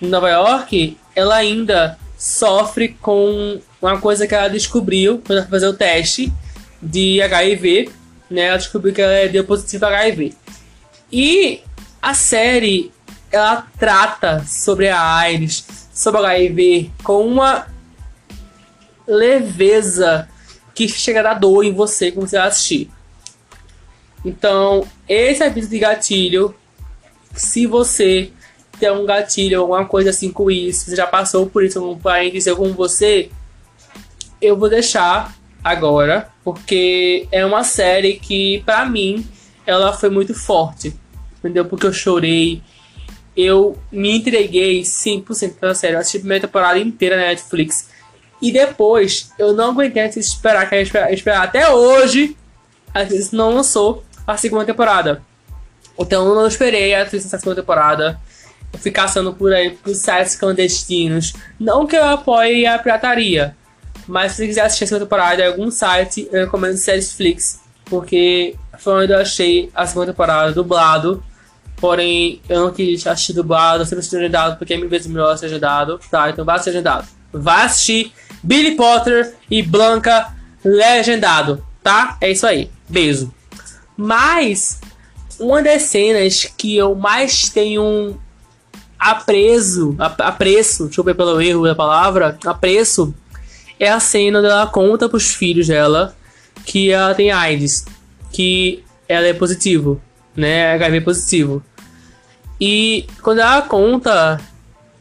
em 0.00 0.06
Nova 0.06 0.30
York, 0.30 0.96
ela 1.14 1.36
ainda 1.36 1.98
sofre 2.16 2.96
com 3.00 3.60
uma 3.80 4.00
coisa 4.00 4.26
que 4.26 4.34
ela 4.34 4.48
descobriu 4.48 5.22
quando 5.26 5.38
ela 5.38 5.42
foi 5.42 5.58
fazer 5.58 5.68
o 5.68 5.76
teste 5.76 6.32
de 6.82 7.20
HIV, 7.22 7.90
né? 8.30 8.42
Ela 8.42 8.58
descobriu 8.58 8.94
que 8.94 9.00
ela 9.00 9.12
é 9.12 9.28
deu 9.28 9.44
positivo 9.44 9.86
HIV. 9.86 10.34
E 11.12 11.62
a 12.00 12.14
série 12.14 12.92
ela 13.32 13.66
trata 13.78 14.44
sobre 14.46 14.88
a 14.88 15.02
AIDS, 15.16 15.64
sobre 15.92 16.20
HIV 16.20 16.90
com 17.02 17.26
uma 17.26 17.66
leveza 19.06 20.28
que 20.74 20.88
chega 20.88 21.20
a 21.20 21.22
dar 21.22 21.34
dor 21.34 21.64
em 21.64 21.72
você 21.72 22.10
quando 22.10 22.28
você 22.28 22.36
assistir. 22.36 22.90
Então, 24.24 24.86
esse 25.08 25.42
aviso 25.42 25.68
de 25.68 25.78
gatilho, 25.78 26.54
se 27.34 27.66
você 27.66 28.30
tem 28.80 28.90
um 28.90 29.06
gatilho, 29.06 29.60
alguma 29.60 29.84
coisa 29.84 30.10
assim 30.10 30.32
com 30.32 30.50
isso, 30.50 30.86
você 30.86 30.96
já 30.96 31.06
passou 31.06 31.46
por 31.46 31.62
isso, 31.62 31.78
algum 31.78 31.98
parente 31.98 32.40
seu 32.40 32.56
com 32.56 32.72
você, 32.72 33.30
eu 34.40 34.56
vou 34.56 34.68
deixar 34.68 35.34
agora, 35.62 36.28
porque 36.42 37.28
é 37.30 37.44
uma 37.44 37.62
série 37.62 38.14
que, 38.14 38.62
para 38.64 38.84
mim, 38.86 39.26
ela 39.66 39.92
foi 39.92 40.08
muito 40.08 40.34
forte, 40.34 40.94
entendeu? 41.38 41.64
Porque 41.64 41.86
eu 41.86 41.92
chorei, 41.92 42.62
eu 43.36 43.78
me 43.92 44.18
entreguei 44.18 44.82
100% 44.82 45.54
pela 45.54 45.74
série. 45.74 45.94
Eu 45.94 46.00
assisti 46.00 46.18
a 46.18 46.20
primeira 46.20 46.46
temporada 46.46 46.78
inteira 46.78 47.16
na 47.16 47.24
Netflix. 47.24 47.88
E 48.40 48.50
depois, 48.50 49.32
eu 49.38 49.52
não 49.52 49.70
aguentei 49.70 50.04
esperar, 50.16 50.68
que 50.68 50.76
esperar, 50.76 51.12
esperar 51.12 51.42
até 51.42 51.68
hoje. 51.68 52.36
Vezes 52.94 53.30
não 53.30 53.54
lançou 53.54 54.02
a 54.26 54.36
segunda 54.36 54.64
temporada. 54.64 55.22
Então 55.98 56.26
eu 56.26 56.34
não 56.34 56.46
esperei 56.46 56.94
a 56.94 57.02
a 57.02 57.08
segunda 57.08 57.56
temporada. 57.56 58.18
Eu 58.72 58.78
fui 58.78 58.90
caçando 58.90 59.32
por 59.32 59.52
aí 59.52 59.70
por 59.70 59.94
sites 59.94 60.36
clandestinos. 60.36 61.32
Não 61.58 61.86
que 61.86 61.96
eu 61.96 62.04
apoie 62.04 62.66
a 62.66 62.78
pirataria. 62.78 63.56
Mas 64.06 64.32
se 64.32 64.46
quiser 64.46 64.62
assistir 64.62 64.84
a 64.84 64.86
segunda 64.88 65.06
temporada 65.06 65.42
em 65.42 65.46
algum 65.46 65.70
site, 65.70 66.28
eu 66.32 66.44
recomendo 66.44 66.76
Séries 66.76 67.12
Flix. 67.12 67.60
Porque 67.84 68.56
foi 68.78 69.04
onde 69.04 69.12
eu 69.12 69.18
achei 69.18 69.70
a 69.74 69.86
segunda 69.86 70.08
temporada 70.08 70.52
dublado. 70.52 71.22
Porém, 71.76 72.40
eu 72.48 72.60
não 72.60 72.72
quis 72.72 73.06
assistir 73.06 73.32
dublado, 73.32 73.84
sempre 73.84 74.00
assisti 74.00 74.16
legendado, 74.16 74.56
porque 74.56 74.74
é 74.74 74.76
mil 74.76 74.88
vezes 74.88 75.06
melhor 75.06 75.36
ser 75.36 75.46
legendado. 75.46 75.98
Tá, 76.10 76.30
então 76.30 76.44
vai 76.44 76.56
assistir 76.56 76.70
legendado. 76.70 77.08
Vai 77.32 77.64
assistir 77.64 78.12
Billy 78.42 78.76
Potter 78.76 79.34
e 79.50 79.62
Blanca 79.62 80.34
legendado, 80.64 81.64
tá? 81.82 82.16
É 82.20 82.30
isso 82.30 82.46
aí. 82.46 82.70
Beijo. 82.88 83.32
Mas 83.96 84.80
uma 85.38 85.62
das 85.62 85.82
cenas 85.82 86.44
que 86.56 86.76
eu 86.76 86.94
mais 86.94 87.48
tenho 87.48 88.20
apreço, 89.00 89.96
apreço, 89.98 90.90
ver 91.02 91.14
pelo 91.14 91.40
erro 91.40 91.64
da 91.64 91.74
palavra, 91.74 92.38
apreço, 92.44 93.14
é 93.78 93.90
a 93.90 93.98
cena 93.98 94.40
onde 94.40 94.48
ela 94.48 94.66
conta 94.66 95.08
pros 95.08 95.34
filhos 95.34 95.66
dela 95.66 96.14
que 96.66 96.90
ela 96.90 97.14
tem 97.14 97.30
AIDS, 97.30 97.86
que 98.30 98.84
ela 99.08 99.26
é 99.26 99.32
positivo, 99.32 99.98
né, 100.36 100.74
HIV 100.74 101.00
positivo. 101.00 101.64
E 102.60 103.06
quando 103.22 103.38
ela 103.38 103.62
conta, 103.62 104.38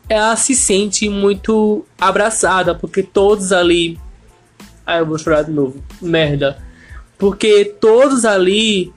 ela 0.07 0.33
se 0.37 0.55
sente 0.55 1.09
muito 1.09 1.85
abraçada, 1.99 2.73
porque 2.73 3.03
todos 3.03 3.51
ali. 3.51 3.99
Ah, 4.85 4.99
eu 4.99 5.05
vou 5.05 5.17
chorar 5.17 5.43
de 5.43 5.51
novo. 5.51 5.83
Merda. 6.01 6.57
Porque 7.17 7.65
todos 7.65 8.23
ali 8.23 8.93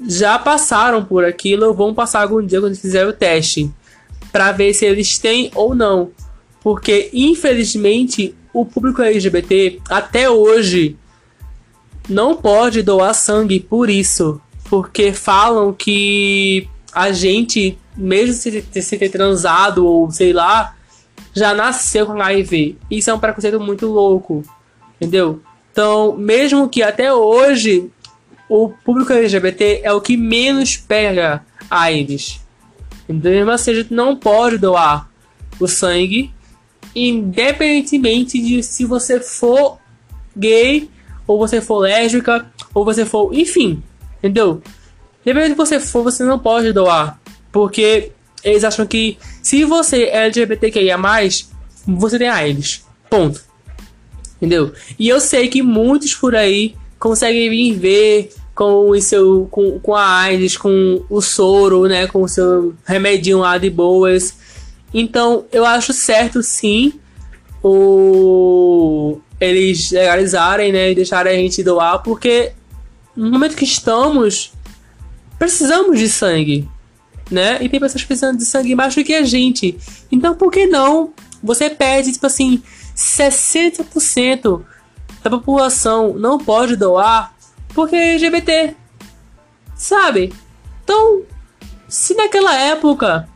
já 0.00 0.38
passaram 0.38 1.04
por 1.04 1.24
aquilo 1.24 1.74
vão 1.74 1.92
passar 1.92 2.22
algum 2.22 2.44
dia 2.44 2.60
quando 2.60 2.76
fizer 2.76 3.06
o 3.06 3.12
teste 3.12 3.70
para 4.38 4.52
ver 4.52 4.72
se 4.72 4.86
eles 4.86 5.18
têm 5.18 5.50
ou 5.52 5.74
não. 5.74 6.12
Porque 6.60 7.10
infelizmente 7.12 8.36
o 8.54 8.64
público 8.64 9.02
LGBT 9.02 9.80
até 9.90 10.30
hoje 10.30 10.96
não 12.08 12.36
pode 12.36 12.80
doar 12.80 13.14
sangue 13.14 13.58
por 13.58 13.90
isso, 13.90 14.40
porque 14.70 15.12
falam 15.12 15.72
que 15.72 16.68
a 16.92 17.10
gente, 17.10 17.76
mesmo 17.96 18.32
se, 18.32 18.64
se 18.80 18.96
ter 18.96 19.08
transado 19.08 19.84
ou 19.84 20.08
sei 20.08 20.32
lá, 20.32 20.76
já 21.34 21.52
nasceu 21.52 22.06
com 22.06 22.22
HIV. 22.22 22.76
Isso 22.88 23.10
é 23.10 23.14
um 23.14 23.18
preconceito 23.18 23.58
muito 23.58 23.88
louco, 23.88 24.44
entendeu? 25.00 25.42
Então, 25.72 26.16
mesmo 26.16 26.68
que 26.68 26.80
até 26.80 27.12
hoje 27.12 27.90
o 28.48 28.68
público 28.68 29.12
LGBT 29.12 29.80
é 29.82 29.92
o 29.92 30.00
que 30.00 30.16
menos 30.16 30.76
pega 30.76 31.44
AIDS. 31.68 32.38
Então, 32.38 32.47
mesmo 33.08 33.50
assim, 33.50 33.70
a 33.70 33.74
gente 33.74 33.92
não 33.92 34.16
pode 34.16 34.58
doar 34.58 35.08
o 35.58 35.66
sangue, 35.66 36.32
independentemente 36.94 38.40
de 38.40 38.62
se 38.62 38.84
você 38.84 39.20
for 39.20 39.78
gay, 40.36 40.90
ou 41.26 41.38
você 41.38 41.60
for 41.60 41.78
lésbica, 41.78 42.50
ou 42.74 42.84
você 42.84 43.04
for. 43.04 43.34
Enfim, 43.34 43.82
entendeu? 44.18 44.62
Independente 45.22 45.50
de 45.50 45.56
você 45.56 45.80
for, 45.80 46.02
você 46.02 46.24
não 46.24 46.38
pode 46.38 46.72
doar. 46.72 47.20
Porque 47.52 48.12
eles 48.42 48.64
acham 48.64 48.86
que 48.86 49.18
se 49.42 49.64
você 49.64 50.04
é 50.04 50.26
LGBTQIA, 50.26 50.96
você 51.86 52.18
tem 52.18 52.28
AIDS. 52.28 52.86
Ponto. 53.10 53.42
Entendeu? 54.36 54.72
E 54.98 55.08
eu 55.08 55.20
sei 55.20 55.48
que 55.48 55.62
muitos 55.62 56.14
por 56.14 56.34
aí 56.34 56.74
conseguem 56.98 57.50
vir 57.50 57.74
ver 57.74 58.30
com 58.58 58.90
o 58.90 59.00
seu 59.00 59.46
com, 59.52 59.78
com 59.78 59.94
a 59.94 60.04
AIDS, 60.04 60.56
com 60.56 61.00
o 61.08 61.20
soro, 61.20 61.86
né, 61.86 62.08
com 62.08 62.22
o 62.22 62.28
seu 62.28 62.74
remedinho 62.84 63.38
lá 63.38 63.56
de 63.56 63.70
boas. 63.70 64.36
Então, 64.92 65.44
eu 65.52 65.64
acho 65.64 65.92
certo 65.92 66.42
sim 66.42 66.94
o 67.62 69.20
eles 69.38 69.92
legalizarem, 69.92 70.72
né, 70.72 70.90
e 70.90 70.94
deixarem 70.96 71.38
a 71.38 71.40
gente 71.40 71.62
doar, 71.62 72.02
porque 72.02 72.50
no 73.14 73.30
momento 73.30 73.54
que 73.54 73.62
estamos 73.62 74.52
precisamos 75.38 75.96
de 75.96 76.08
sangue, 76.08 76.68
né? 77.30 77.58
E 77.60 77.68
tem 77.68 77.78
pessoas 77.78 78.02
precisando 78.02 78.38
de 78.38 78.44
sangue 78.44 78.74
mais 78.74 78.92
do 78.92 79.04
que 79.04 79.14
a 79.14 79.22
gente. 79.22 79.78
Então, 80.10 80.34
por 80.34 80.50
que 80.50 80.66
não 80.66 81.12
você 81.40 81.70
pede 81.70 82.10
tipo 82.10 82.26
assim 82.26 82.60
60% 82.96 84.64
da 85.22 85.30
população 85.30 86.14
não 86.14 86.38
pode 86.38 86.74
doar 86.74 87.37
porque 87.74 87.96
é 87.96 88.12
LGBT. 88.12 88.74
Sabe? 89.74 90.32
Então, 90.82 91.22
se 91.88 92.14
naquela 92.14 92.54
época 92.54 93.28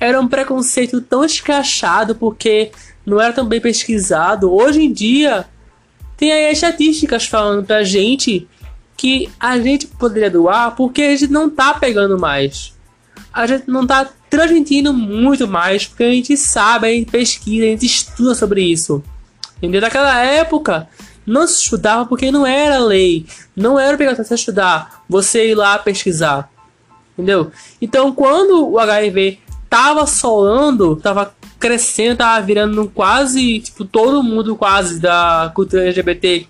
era 0.00 0.20
um 0.20 0.28
preconceito 0.28 1.00
tão 1.00 1.24
escrachado 1.24 2.14
porque 2.14 2.70
não 3.04 3.20
era 3.20 3.32
tão 3.32 3.46
bem 3.46 3.60
pesquisado, 3.60 4.52
hoje 4.52 4.82
em 4.82 4.92
dia 4.92 5.46
tem 6.16 6.32
aí 6.32 6.52
estatísticas 6.52 7.26
falando 7.26 7.64
pra 7.64 7.84
gente 7.84 8.48
que 8.96 9.30
a 9.38 9.58
gente 9.58 9.86
poderia 9.86 10.30
doar 10.30 10.74
porque 10.74 11.02
a 11.02 11.16
gente 11.16 11.32
não 11.32 11.48
tá 11.48 11.74
pegando 11.74 12.18
mais. 12.18 12.74
A 13.32 13.46
gente 13.46 13.68
não 13.68 13.86
tá 13.86 14.08
transmitindo 14.28 14.92
muito 14.92 15.46
mais 15.46 15.86
porque 15.86 16.02
a 16.02 16.10
gente 16.10 16.36
sabe, 16.36 16.86
a 16.86 16.90
gente 16.90 17.10
pesquisa, 17.10 17.64
a 17.64 17.68
gente 17.68 17.86
estuda 17.86 18.34
sobre 18.34 18.62
isso. 18.62 19.02
Entendeu? 19.58 19.80
Naquela 19.80 20.18
época 20.20 20.88
não 21.28 21.46
se 21.46 21.62
estudava 21.62 22.06
porque 22.06 22.30
não 22.30 22.46
era 22.46 22.78
lei, 22.78 23.26
não 23.54 23.78
era 23.78 23.94
obrigatório 23.94 24.26
você 24.26 24.34
estudar, 24.34 25.02
você 25.08 25.50
ir 25.50 25.54
lá 25.54 25.78
pesquisar. 25.78 26.50
Entendeu? 27.12 27.50
Então 27.80 28.12
quando 28.12 28.68
o 28.68 28.78
HIV 28.78 29.38
tava 29.68 30.06
solando, 30.06 30.96
tava 30.96 31.34
crescendo, 31.58 32.18
tava 32.18 32.44
virando 32.44 32.90
quase, 32.94 33.60
tipo, 33.60 33.84
todo 33.84 34.22
mundo 34.22 34.56
quase 34.56 35.00
da 35.00 35.50
cultura 35.54 35.84
LGBT 35.84 36.46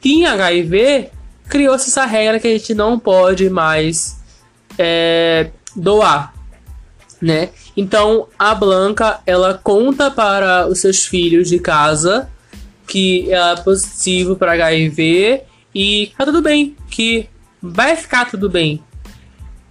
tinha 0.00 0.32
HIV, 0.32 1.10
criou-se 1.48 1.88
essa 1.88 2.04
regra 2.04 2.40
que 2.40 2.48
a 2.48 2.50
gente 2.50 2.74
não 2.74 2.98
pode 2.98 3.48
mais 3.48 4.20
é, 4.76 5.50
doar, 5.76 6.34
né? 7.20 7.50
Então 7.76 8.26
a 8.36 8.52
Blanca 8.52 9.20
ela 9.24 9.54
conta 9.62 10.10
para 10.10 10.66
os 10.66 10.80
seus 10.80 11.06
filhos 11.06 11.48
de 11.48 11.60
casa 11.60 12.28
que 12.92 13.32
ela 13.32 13.52
é 13.52 13.56
positivo 13.56 14.36
para 14.36 14.52
HIV 14.52 15.44
e 15.74 16.12
tá 16.18 16.26
tudo 16.26 16.42
bem, 16.42 16.76
que 16.90 17.26
vai 17.62 17.96
ficar 17.96 18.30
tudo 18.30 18.50
bem. 18.50 18.82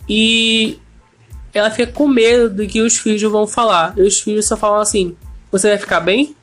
E 0.09 0.79
ela 1.53 1.69
fica 1.69 1.91
com 1.91 2.07
medo 2.07 2.49
do 2.49 2.65
que 2.65 2.81
os 2.81 2.97
filhos 2.97 3.21
vão 3.21 3.45
falar. 3.45 3.93
E 3.95 4.01
os 4.01 4.19
filhos 4.19 4.47
só 4.47 4.57
falam 4.57 4.81
assim: 4.81 5.15
Você 5.51 5.69
vai 5.69 5.77
ficar 5.77 5.99
bem? 5.99 6.35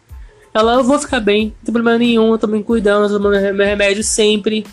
Ela, 0.54 0.74
eu 0.74 0.84
vou 0.84 1.00
ficar 1.00 1.18
bem, 1.18 1.46
não 1.46 1.64
tem 1.64 1.72
problema 1.72 1.98
nenhum, 1.98 2.30
eu 2.30 2.38
tô 2.38 2.46
me 2.46 2.62
cuidando, 2.62 3.12
tomando 3.12 3.40
meu 3.54 3.66
remédio 3.66 4.04
sempre. 4.04 4.64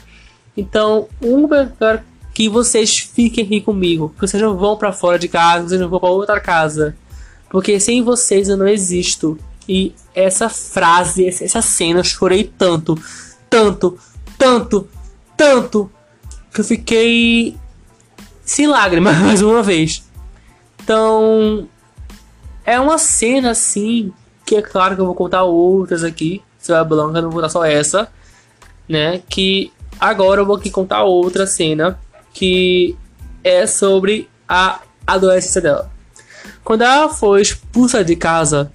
Então, 0.56 1.08
um 1.20 1.48
quero 1.48 2.02
que 2.36 2.48
vocês 2.48 2.98
fiquem 2.98 3.46
aqui 3.46 3.62
comigo, 3.62 4.14
que 4.14 4.22
vocês 4.22 4.42
não 4.42 4.56
vão 4.56 4.78
para 4.78 4.94
fora 4.94 5.18
de 5.18 5.28
casa, 5.28 5.70
vocês 5.70 5.82
não 5.82 5.90
vão 5.90 6.00
para 6.00 6.10
outra 6.10 6.40
casa, 6.40 6.96
porque 7.50 7.80
sem 7.80 8.04
vocês 8.04 8.48
eu 8.48 8.58
não 8.58 8.68
existo. 8.68 9.38
E 9.68 9.96
essa 10.14 10.50
frase, 10.50 11.28
essa 11.28 11.62
cena, 11.62 12.00
eu 12.00 12.04
chorei 12.04 12.44
tanto, 12.44 12.98
tanto, 13.50 13.98
tanto, 14.38 14.88
tanto, 15.36 15.92
que 16.54 16.62
eu 16.62 16.66
fiquei 16.66 17.58
sem 18.44 18.68
lágrimas 18.68 19.18
mais 19.20 19.42
uma 19.42 19.64
vez. 19.64 20.04
Então, 20.84 21.68
é 22.64 22.80
uma 22.80 22.98
cena 22.98 23.52
assim, 23.52 24.14
que 24.46 24.56
é 24.56 24.62
claro 24.62 24.96
que 24.96 25.02
eu 25.02 25.06
vou 25.06 25.16
contar 25.16 25.44
outras 25.44 26.04
aqui, 26.04 26.44
sobre 26.60 26.80
a 26.80 26.84
Blanca, 26.84 27.22
não 27.22 27.30
vou 27.30 27.40
contar 27.40 27.50
só 27.50 27.66
essa, 27.66 28.08
né? 28.88 29.22
Que 29.30 29.72
agora 30.00 30.42
eu 30.42 30.46
vou 30.46 30.56
aqui 30.56 30.70
contar 30.70 31.04
outra 31.04 31.48
cena 31.48 32.00
que 32.34 32.96
é 33.44 33.66
sobre 33.66 34.30
a 34.48 34.82
adolescência 35.08 35.62
dela. 35.62 35.92
Quando 36.64 36.82
ela 36.82 37.10
foi 37.10 37.42
expulsa 37.42 38.04
de 38.04 38.16
casa, 38.16 38.72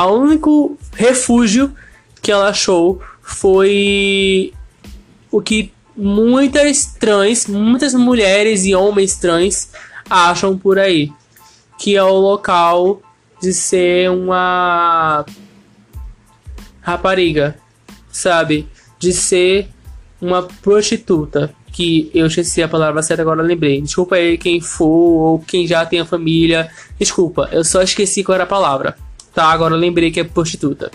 o 0.00 0.12
único 0.12 0.78
refúgio 0.94 1.74
que 2.22 2.32
ela 2.32 2.48
achou 2.48 3.02
foi 3.20 4.52
o 5.30 5.42
que 5.42 5.72
muitas 5.96 6.86
trans, 6.98 7.46
muitas 7.46 7.94
mulheres 7.94 8.64
e 8.64 8.74
homens 8.74 9.16
trans 9.16 9.70
acham 10.08 10.56
por 10.56 10.78
aí, 10.78 11.12
que 11.78 11.96
é 11.96 12.02
o 12.02 12.16
local 12.16 13.02
de 13.40 13.52
ser 13.52 14.10
uma 14.10 15.26
rapariga, 16.80 17.56
sabe? 18.10 18.68
De 18.98 19.12
ser 19.12 19.68
uma 20.20 20.42
prostituta. 20.42 21.54
Que 21.72 22.10
eu 22.12 22.26
esqueci 22.26 22.62
a 22.62 22.68
palavra 22.68 23.02
certa, 23.02 23.22
agora 23.22 23.40
lembrei. 23.40 23.80
Desculpa 23.80 24.16
aí 24.16 24.36
quem 24.36 24.60
for 24.60 24.86
ou 24.86 25.38
quem 25.38 25.66
já 25.66 25.86
tem 25.86 26.00
a 26.00 26.04
família. 26.04 26.70
Desculpa, 26.98 27.48
eu 27.50 27.64
só 27.64 27.80
esqueci 27.80 28.22
qual 28.22 28.34
era 28.34 28.44
a 28.44 28.46
palavra. 28.46 28.94
Tá, 29.34 29.46
agora 29.46 29.74
eu 29.74 29.78
lembrei 29.78 30.10
que 30.10 30.20
é 30.20 30.24
prostituta. 30.24 30.90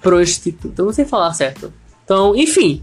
Prostituta, 0.00 0.82
não 0.82 0.92
sei 0.92 1.04
falar 1.04 1.32
certo. 1.34 1.72
Então, 2.04 2.34
enfim. 2.36 2.82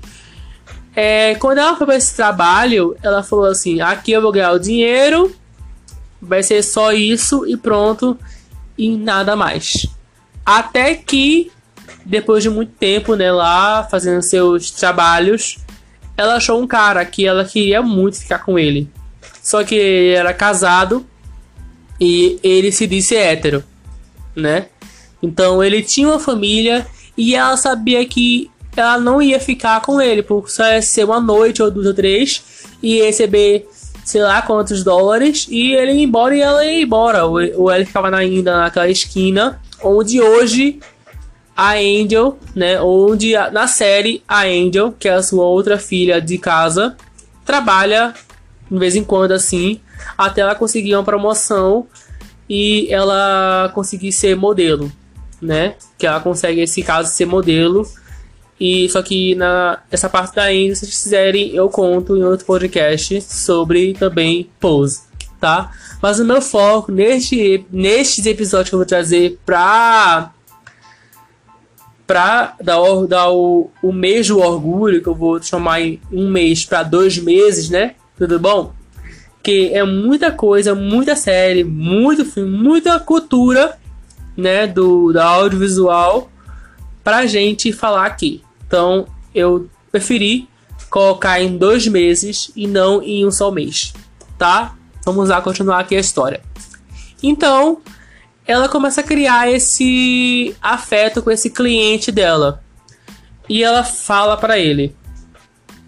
É, 0.96 1.36
quando 1.36 1.60
ela 1.60 1.78
foi 1.78 1.86
para 1.86 1.96
esse 1.96 2.16
trabalho, 2.16 2.96
ela 3.02 3.24
falou 3.24 3.46
assim: 3.46 3.80
aqui 3.80 4.12
eu 4.12 4.22
vou 4.22 4.32
ganhar 4.32 4.52
o 4.52 4.60
dinheiro, 4.60 5.34
vai 6.22 6.44
ser 6.44 6.62
só 6.64 6.92
isso 6.92 7.48
e 7.48 7.56
pronto, 7.56 8.18
e 8.78 8.98
nada 8.98 9.36
mais. 9.36 9.88
Até 10.46 10.96
que, 10.96 11.50
depois 12.06 12.44
de 12.44 12.50
muito 12.50 12.74
tempo, 12.74 13.16
né, 13.16 13.32
lá 13.32 13.84
fazendo 13.84 14.22
seus 14.22 14.70
trabalhos, 14.72 15.58
ela 16.18 16.36
achou 16.36 16.62
um 16.62 16.68
cara 16.68 17.06
que 17.06 17.26
ela 17.26 17.46
queria 17.46 17.82
muito 17.82 18.20
ficar 18.20 18.40
com 18.40 18.60
ele. 18.60 18.90
Só 19.42 19.64
que 19.64 19.76
ele 19.76 20.14
era 20.14 20.34
casado 20.34 21.06
e 22.00 22.40
ele 22.44 22.72
se 22.72 22.86
disse 22.86 23.16
hétero, 23.16 23.64
né? 24.36 24.68
Então 25.22 25.64
ele 25.64 25.82
tinha 25.82 26.08
uma 26.08 26.20
família 26.20 26.86
e 27.18 27.36
ela 27.36 27.58
sabia 27.58 28.06
que 28.06 28.50
ela 28.76 28.98
não 29.00 29.22
ia 29.22 29.40
ficar 29.40 29.82
com 29.82 30.02
ele, 30.02 30.24
por 30.24 30.50
só 30.50 30.64
ser 30.82 31.04
uma 31.04 31.20
noite 31.20 31.62
ou 31.62 31.70
duas 31.70 31.88
ou 31.88 31.94
três 31.94 32.44
e 32.82 33.02
receber 33.02 33.68
sei 34.04 34.22
lá 34.22 34.42
quantos 34.42 34.84
dólares 34.84 35.48
e 35.50 35.74
ele 35.74 35.94
ia 35.94 36.04
embora 36.04 36.36
e 36.36 36.42
ela 36.42 36.66
ia 36.66 36.82
embora. 36.82 37.26
Ou 37.26 37.72
ele 37.72 37.86
ficava 37.86 38.16
ainda 38.16 38.58
naquela 38.58 38.90
esquina 38.90 39.62
onde 39.84 40.22
hoje 40.22 40.80
a 41.56 41.74
Angel, 41.74 42.38
né? 42.56 42.82
Onde 42.82 43.34
na 43.52 43.68
série 43.68 44.24
a 44.28 44.44
Angel, 44.44 44.94
que 44.98 45.08
é 45.08 45.14
a 45.14 45.24
sua 45.24 45.46
outra 45.46 45.78
filha 45.78 46.22
de 46.22 46.38
casa, 46.38 46.96
trabalha 47.46 48.14
de 48.70 48.80
vez 48.80 48.96
em 48.96 49.04
quando 49.04 49.34
assim, 49.34 49.82
até 50.18 50.42
ela 50.42 50.56
conseguir 50.56 50.96
uma 50.96 51.04
promoção 51.04 51.86
e 52.54 52.92
ela 52.92 53.72
conseguir 53.74 54.12
ser 54.12 54.36
modelo, 54.36 54.92
né? 55.42 55.76
Que 55.98 56.06
ela 56.06 56.20
consegue 56.20 56.60
esse 56.60 56.84
caso 56.84 57.10
ser 57.10 57.26
modelo 57.26 57.88
e 58.60 58.90
só 58.90 59.02
que 59.02 59.36
na 59.36 59.80
essa 59.90 60.10
parte 60.10 60.36
da 60.36 60.52
Índia, 60.52 60.76
se 60.76 60.82
vocês 60.82 61.02
quiserem, 61.02 61.56
eu 61.56 61.70
conto 61.70 62.18
em 62.18 62.24
outro 62.26 62.46
podcast 62.46 63.22
sobre 63.22 63.94
também 63.94 64.50
pose, 64.60 65.04
tá? 65.40 65.72
Mas 66.02 66.20
o 66.20 66.26
meu 66.26 66.42
foco 66.42 66.92
neste 66.92 67.66
nestes 67.72 68.26
episódios 68.26 68.68
que 68.68 68.76
eu 68.76 68.80
vou 68.80 68.86
trazer 68.86 69.40
pra 69.46 70.34
pra 72.06 72.58
dar, 72.62 72.78
dar 73.08 73.32
o, 73.32 73.72
o 73.82 73.94
mês 73.94 74.30
orgulho, 74.30 75.02
que 75.02 75.08
eu 75.08 75.16
vou 75.16 75.42
chamar 75.42 75.80
em 75.80 76.02
um 76.12 76.30
mês 76.30 76.66
para 76.66 76.84
dois 76.84 77.18
meses, 77.18 77.70
né? 77.70 77.96
Tudo 78.18 78.38
bom? 78.38 78.74
Que 79.44 79.74
é 79.74 79.84
muita 79.84 80.32
coisa, 80.32 80.76
muita 80.76 81.16
série, 81.16 81.64
muito 81.64 82.26
filme, 82.26 82.58
muita 82.58 83.00
cultura, 83.00 83.78
né? 84.38 84.68
Do, 84.68 85.12
do 85.12 85.20
audiovisual 85.20 86.30
pra 87.04 87.26
gente 87.26 87.72
falar 87.72 88.06
aqui. 88.06 88.44
Então 88.68 89.08
eu 89.34 89.70
preferi 89.92 90.48
colocar 90.90 91.42
em 91.42 91.58
dois 91.58 91.88
meses 91.88 92.52
e 92.56 92.68
não 92.68 93.02
em 93.02 93.26
um 93.26 93.32
só 93.32 93.50
mês, 93.50 93.94
tá? 94.38 94.76
Vamos 95.06 95.30
lá 95.30 95.42
continuar 95.42 95.80
aqui 95.80 95.96
a 95.96 96.00
história. 96.00 96.42
Então 97.24 97.82
ela 98.46 98.68
começa 98.68 99.02
a 99.02 99.04
criar 99.04 99.50
esse 99.50 100.56
afeto 100.62 101.22
com 101.22 101.32
esse 101.32 101.50
cliente 101.50 102.12
dela 102.12 102.64
e 103.48 103.64
ela 103.64 103.84
fala 103.84 104.38
para 104.38 104.58
ele. 104.60 104.96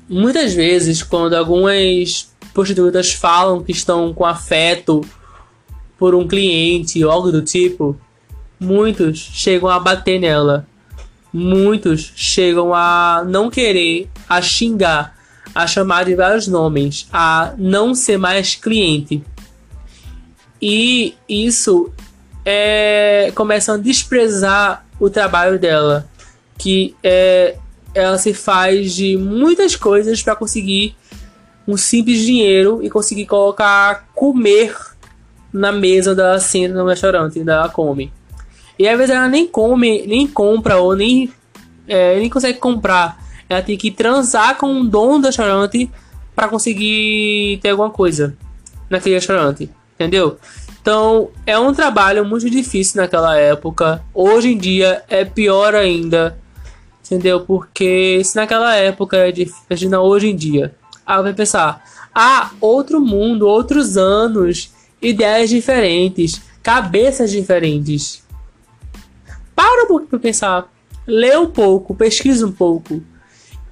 Muitas 0.08 0.54
vezes, 0.54 1.02
quando 1.02 1.34
algumas 1.34 2.33
prostitutas 2.54 3.14
falam 3.14 3.64
que 3.64 3.72
estão 3.72 4.14
com 4.14 4.26
afeto 4.26 5.02
por 5.98 6.14
um 6.14 6.28
cliente 6.28 7.04
ou 7.04 7.12
algo 7.12 7.32
do 7.32 7.42
tipo, 7.42 7.98
muitos 8.60 9.18
chegam 9.20 9.70
a 9.70 9.80
bater 9.80 10.20
nela 10.20 10.68
muitos 11.34 12.14
chegam 12.16 12.74
a 12.74 13.24
não 13.26 13.50
querer, 13.50 14.08
a 14.30 14.40
xingar, 14.40 15.18
a 15.56 15.66
chamar 15.66 16.06
de 16.06 16.16
vários 16.16 16.48
nomes, 16.48 17.08
a 17.12 17.56
não 17.58 17.96
ser 17.96 18.18
mais 18.18 18.54
cliente. 18.54 19.24
E 20.62 21.16
isso 21.28 21.92
é, 22.46 23.32
começam 23.34 23.76
a 23.76 23.78
desprezar 23.80 24.86
o 25.00 25.10
trabalho 25.10 25.58
dela, 25.58 26.08
que 26.58 26.96
é, 27.04 27.58
ela 27.96 28.18
se 28.20 28.34
faz 28.34 28.94
de 28.94 29.18
muitas 29.18 29.76
coisas 29.76 30.22
para 30.22 30.36
conseguir 30.36 30.96
um 31.68 31.78
simples 31.78 32.20
dinheiro 32.20 32.82
e 32.84 32.90
conseguir 32.90 33.26
colocar 33.26 34.08
comer 34.14 34.76
na 35.52 35.72
mesa 35.72 36.16
da 36.16 36.40
cena 36.40 36.82
no 36.82 36.90
restaurante, 36.90 37.44
da 37.44 37.70
come. 37.70 38.12
E 38.78 38.88
às 38.88 38.98
vezes 38.98 39.16
ela 39.16 39.28
nem 39.28 39.48
come, 39.48 40.06
nem 40.08 40.28
compra 40.28 40.78
ou 40.78 40.96
nem 40.96 41.32
é, 41.88 42.18
nem 42.20 42.30
consegue 42.30 42.58
comprar. 42.60 43.22
Ela 43.48 43.62
tem 43.62 43.78
que 43.78 43.92
transar 43.92 44.58
com 44.58 44.82
o 44.82 44.84
dono 44.84 45.20
do 45.20 45.28
restaurante 45.28 45.90
para 46.36 46.48
conseguir 46.48 47.60
ter 47.62 47.70
alguma 47.70 47.90
coisa 47.90 48.36
naquele 48.90 49.16
restaurante, 49.16 49.70
entendeu? 49.96 50.38
Então 50.82 51.30
é 51.46 51.58
um 51.58 51.74
trabalho 51.74 52.26
muito 52.26 52.50
difícil 52.50 53.02
naquela 53.02 53.38
época. 53.38 54.04
Hoje 54.14 54.50
em 54.50 54.58
dia 54.58 55.04
é 55.08 55.24
pior 55.24 55.76
ainda, 55.76 56.38
entendeu? 57.06 57.42
Porque 57.42 58.22
se 58.24 58.36
naquela 58.36 58.76
época 58.76 59.18
é 59.18 59.32
difícil, 59.32 60.02
hoje 60.02 60.30
em 60.30 60.36
dia. 60.36 60.76
Ah, 61.06 61.22
vai 61.22 61.34
pensar, 61.34 61.84
ah, 62.14 62.52
outro 62.62 63.02
mundo, 63.02 63.48
outros 63.48 63.98
anos, 63.98 64.72
ideias 65.02 65.50
diferentes, 65.50 66.42
cabeças 66.62 67.32
diferentes. 67.32 68.24
Para 69.56 69.84
um 69.84 69.88
pouco 69.88 70.08
para 70.08 70.20
pensar, 70.20 70.72
lê 71.06 71.36
um 71.38 71.50
pouco, 71.50 71.96
pesquisa 71.96 72.46
um 72.46 72.52
pouco. 72.52 73.02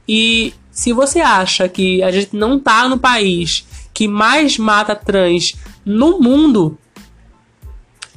E 0.07 0.53
se 0.71 0.93
você 0.93 1.19
acha 1.19 1.67
que 1.69 2.01
a 2.03 2.11
gente 2.11 2.35
não 2.35 2.59
tá 2.59 2.87
no 2.87 2.99
país 2.99 3.65
que 3.93 4.07
mais 4.07 4.57
mata 4.57 4.95
trans 4.95 5.55
no 5.85 6.19
mundo, 6.19 6.77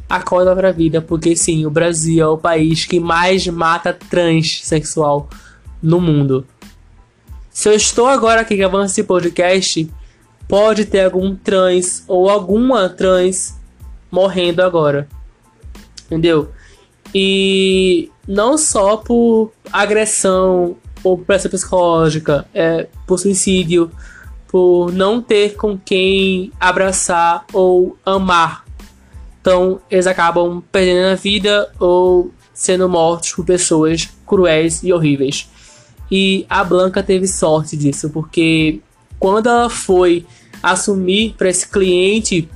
acorda 0.09 0.55
pra 0.55 0.73
vida, 0.73 1.01
porque 1.01 1.35
sim, 1.35 1.67
o 1.67 1.71
Brasil 1.71 2.23
é 2.25 2.29
o 2.29 2.39
país 2.39 2.85
que 2.85 3.01
mais 3.01 3.47
mata 3.47 3.93
transexual 3.93 5.29
no 5.83 6.01
mundo. 6.01 6.47
Se 7.55 7.69
eu 7.69 7.73
estou 7.73 8.09
agora 8.09 8.41
aqui 8.41 8.57
gravando 8.57 8.87
esse 8.87 9.05
podcast, 9.05 9.89
pode 10.49 10.87
ter 10.87 11.05
algum 11.05 11.37
trans 11.37 12.03
ou 12.09 12.29
alguma 12.29 12.89
trans 12.89 13.55
morrendo 14.11 14.61
agora. 14.61 15.09
Entendeu? 16.07 16.51
E 17.15 18.11
não 18.27 18.59
só 18.59 18.97
por 18.97 19.53
agressão 19.73 20.77
ou 21.05 21.17
pressão 21.17 21.49
psicológica, 21.49 22.45
é 22.53 22.89
por 23.07 23.21
suicídio, 23.21 23.89
por 24.49 24.93
não 24.93 25.23
ter 25.23 25.55
com 25.55 25.79
quem 25.79 26.51
abraçar 26.59 27.45
ou 27.53 27.97
amar. 28.05 28.65
Então, 29.41 29.81
eles 29.89 30.09
acabam 30.09 30.61
perdendo 30.73 31.13
a 31.13 31.15
vida 31.15 31.71
ou 31.79 32.33
sendo 32.53 32.89
mortos 32.89 33.33
por 33.33 33.45
pessoas 33.45 34.09
cruéis 34.27 34.83
e 34.83 34.93
horríveis. 34.93 35.49
E 36.17 36.47
a 36.49 36.63
Blanca 36.63 37.03
teve 37.03 37.27
sorte 37.27 37.77
disso, 37.77 38.09
porque 38.09 38.79
quando 39.19 39.49
ela 39.49 39.69
foi 39.69 40.25
assumir 40.63 41.35
para 41.37 41.49
esse 41.49 41.69
cliente 41.69 42.49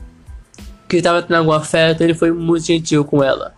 que 0.89 0.99
estava 0.99 1.23
tendo 1.23 1.39
algum 1.39 1.51
afeto, 1.51 2.01
ele 2.03 2.15
foi 2.15 2.31
muito 2.31 2.65
gentil 2.65 3.05
com 3.05 3.21
ela. 3.21 3.57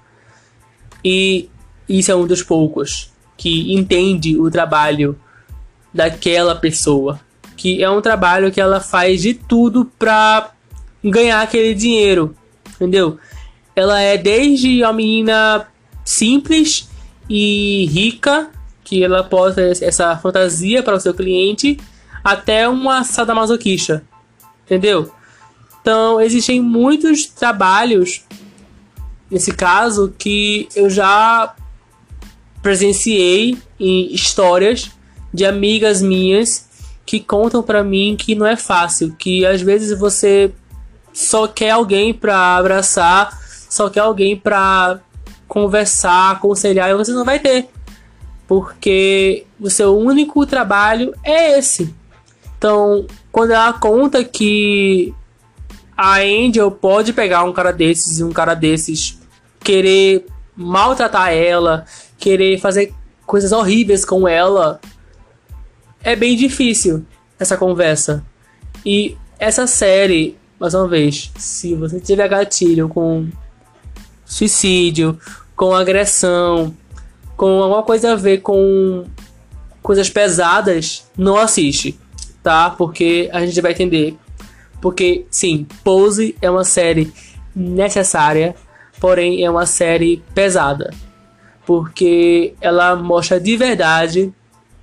E 1.04 1.50
isso 1.86 2.10
é 2.10 2.16
um 2.16 2.26
dos 2.26 2.42
poucos 2.42 3.12
que 3.36 3.74
entende 3.74 4.40
o 4.40 4.50
trabalho 4.50 5.20
daquela 5.92 6.56
pessoa, 6.56 7.20
que 7.54 7.84
é 7.84 7.90
um 7.90 8.00
trabalho 8.00 8.50
que 8.50 8.58
ela 8.58 8.80
faz 8.80 9.20
de 9.20 9.34
tudo 9.34 9.84
para 9.98 10.52
ganhar 11.04 11.42
aquele 11.42 11.74
dinheiro, 11.74 12.34
entendeu? 12.74 13.18
Ela 13.76 14.00
é 14.00 14.16
desde 14.16 14.82
a 14.82 14.94
menina 14.94 15.68
simples 16.06 16.88
e 17.28 17.84
rica, 17.92 18.50
que 18.90 19.04
ela 19.04 19.22
ter 19.54 19.84
essa 19.84 20.16
fantasia 20.16 20.82
para 20.82 20.96
o 20.96 21.00
seu 21.00 21.14
cliente, 21.14 21.78
até 22.24 22.68
uma 22.68 23.04
sadomasoquista, 23.04 24.02
entendeu? 24.66 25.12
Então, 25.80 26.20
existem 26.20 26.60
muitos 26.60 27.26
trabalhos, 27.26 28.24
nesse 29.30 29.52
caso, 29.52 30.12
que 30.18 30.68
eu 30.74 30.90
já 30.90 31.54
presenciei 32.60 33.56
em 33.78 34.12
histórias 34.12 34.90
de 35.32 35.46
amigas 35.46 36.02
minhas 36.02 36.68
que 37.06 37.20
contam 37.20 37.62
para 37.62 37.84
mim 37.84 38.16
que 38.18 38.34
não 38.34 38.44
é 38.44 38.56
fácil, 38.56 39.14
que 39.16 39.46
às 39.46 39.62
vezes 39.62 39.96
você 39.96 40.52
só 41.12 41.46
quer 41.46 41.70
alguém 41.70 42.12
para 42.12 42.56
abraçar, 42.56 43.40
só 43.68 43.88
quer 43.88 44.00
alguém 44.00 44.36
para 44.36 44.98
conversar, 45.46 46.32
aconselhar 46.32 46.90
e 46.90 46.94
você 46.96 47.12
não 47.12 47.24
vai 47.24 47.38
ter. 47.38 47.68
Porque 48.50 49.46
o 49.60 49.70
seu 49.70 49.96
único 49.96 50.44
trabalho 50.44 51.14
é 51.22 51.56
esse. 51.56 51.94
Então, 52.58 53.06
quando 53.30 53.52
ela 53.52 53.72
conta 53.74 54.24
que 54.24 55.14
a 55.96 56.16
Angel 56.16 56.68
pode 56.68 57.12
pegar 57.12 57.44
um 57.44 57.52
cara 57.52 57.70
desses 57.70 58.18
e 58.18 58.24
um 58.24 58.32
cara 58.32 58.54
desses 58.54 59.20
querer 59.60 60.26
maltratar 60.56 61.32
ela, 61.32 61.84
querer 62.18 62.58
fazer 62.58 62.92
coisas 63.24 63.52
horríveis 63.52 64.04
com 64.04 64.26
ela, 64.26 64.80
é 66.02 66.16
bem 66.16 66.34
difícil 66.34 67.06
essa 67.38 67.56
conversa. 67.56 68.24
E 68.84 69.16
essa 69.38 69.64
série, 69.68 70.36
mais 70.58 70.74
uma 70.74 70.88
vez, 70.88 71.30
se 71.38 71.76
você 71.76 72.00
tiver 72.00 72.26
gatilho 72.26 72.88
com 72.88 73.28
suicídio, 74.24 75.16
com 75.54 75.72
agressão, 75.72 76.74
com 77.40 77.62
alguma 77.62 77.82
coisa 77.82 78.12
a 78.12 78.16
ver 78.16 78.42
com 78.42 79.04
coisas 79.82 80.10
pesadas, 80.10 81.10
não 81.16 81.38
assiste 81.38 81.98
tá? 82.42 82.70
Porque 82.70 83.28
a 83.32 83.44
gente 83.44 83.60
vai 83.60 83.72
entender. 83.72 84.16
Porque, 84.80 85.26
sim, 85.30 85.66
Pose 85.84 86.34
é 86.40 86.50
uma 86.50 86.64
série 86.64 87.12
necessária, 87.54 88.54
porém 88.98 89.44
é 89.44 89.50
uma 89.50 89.66
série 89.66 90.22
pesada. 90.34 90.92
Porque 91.66 92.54
ela 92.60 92.96
mostra 92.96 93.38
de 93.38 93.56
verdade 93.56 94.32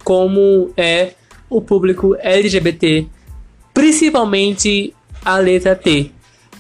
como 0.04 0.72
é 0.78 1.14
o 1.50 1.62
público 1.62 2.16
LGBT, 2.20 3.08
principalmente 3.74 4.94
a 5.26 5.38
letra 5.38 5.76
T, 5.76 6.12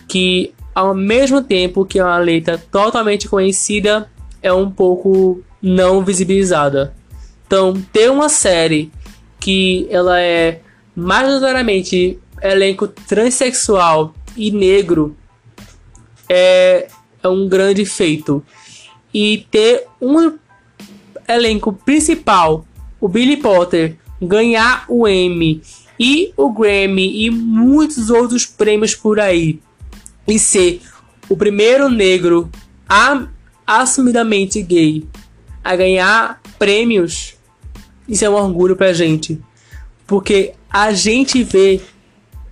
que 0.08 0.54
ao 0.74 0.94
mesmo 0.94 1.42
tempo 1.42 1.86
que 1.86 2.00
é 2.00 2.04
uma 2.04 2.18
letra 2.18 2.58
totalmente 2.58 3.28
conhecida, 3.30 4.10
é 4.42 4.52
um 4.52 4.70
pouco 4.70 5.42
não 5.62 6.04
visibilizada. 6.04 6.94
Então, 7.46 7.74
ter 7.94 8.12
uma 8.12 8.30
série 8.30 8.92
que 9.40 9.88
ela 9.90 10.20
é 10.20 10.62
majoritariamente 10.96 12.20
elenco 12.42 12.88
transexual 12.88 14.14
e 14.36 14.52
negro 14.52 15.16
é, 16.28 16.88
é 17.24 17.28
um 17.28 17.48
grande 17.48 17.86
feito. 17.86 18.44
E 19.14 19.46
ter 19.50 19.86
um 20.02 20.38
elenco 21.28 21.74
principal, 21.74 22.66
o 23.00 23.08
Billy 23.08 23.38
Potter, 23.38 23.98
ganhar 24.22 24.86
o 24.88 25.08
Emmy 25.08 25.62
e 26.00 26.34
o 26.38 26.52
Grammy 26.52 27.26
e 27.26 27.30
muitos 27.30 28.10
outros 28.10 28.46
prêmios 28.46 28.96
por 28.96 29.20
aí 29.20 29.60
e 30.28 30.38
ser 30.38 30.82
o 31.30 31.36
primeiro 31.36 31.90
negro 31.90 32.50
a, 32.88 33.28
assumidamente 33.66 34.62
gay 34.62 35.08
a 35.68 35.76
ganhar 35.76 36.42
prêmios, 36.58 37.36
isso 38.08 38.24
é 38.24 38.30
um 38.30 38.36
orgulho 38.36 38.74
pra 38.74 38.94
gente. 38.94 39.38
Porque 40.06 40.54
a 40.70 40.94
gente 40.94 41.44
vê 41.44 41.82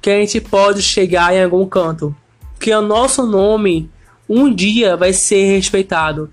que 0.02 0.10
a 0.10 0.20
gente 0.20 0.42
pode 0.42 0.82
chegar 0.82 1.34
em 1.34 1.42
algum 1.42 1.66
canto. 1.66 2.14
Que 2.60 2.74
o 2.74 2.82
nosso 2.82 3.26
nome 3.26 3.90
um 4.28 4.54
dia 4.54 4.98
vai 4.98 5.14
ser 5.14 5.46
respeitado. 5.56 6.30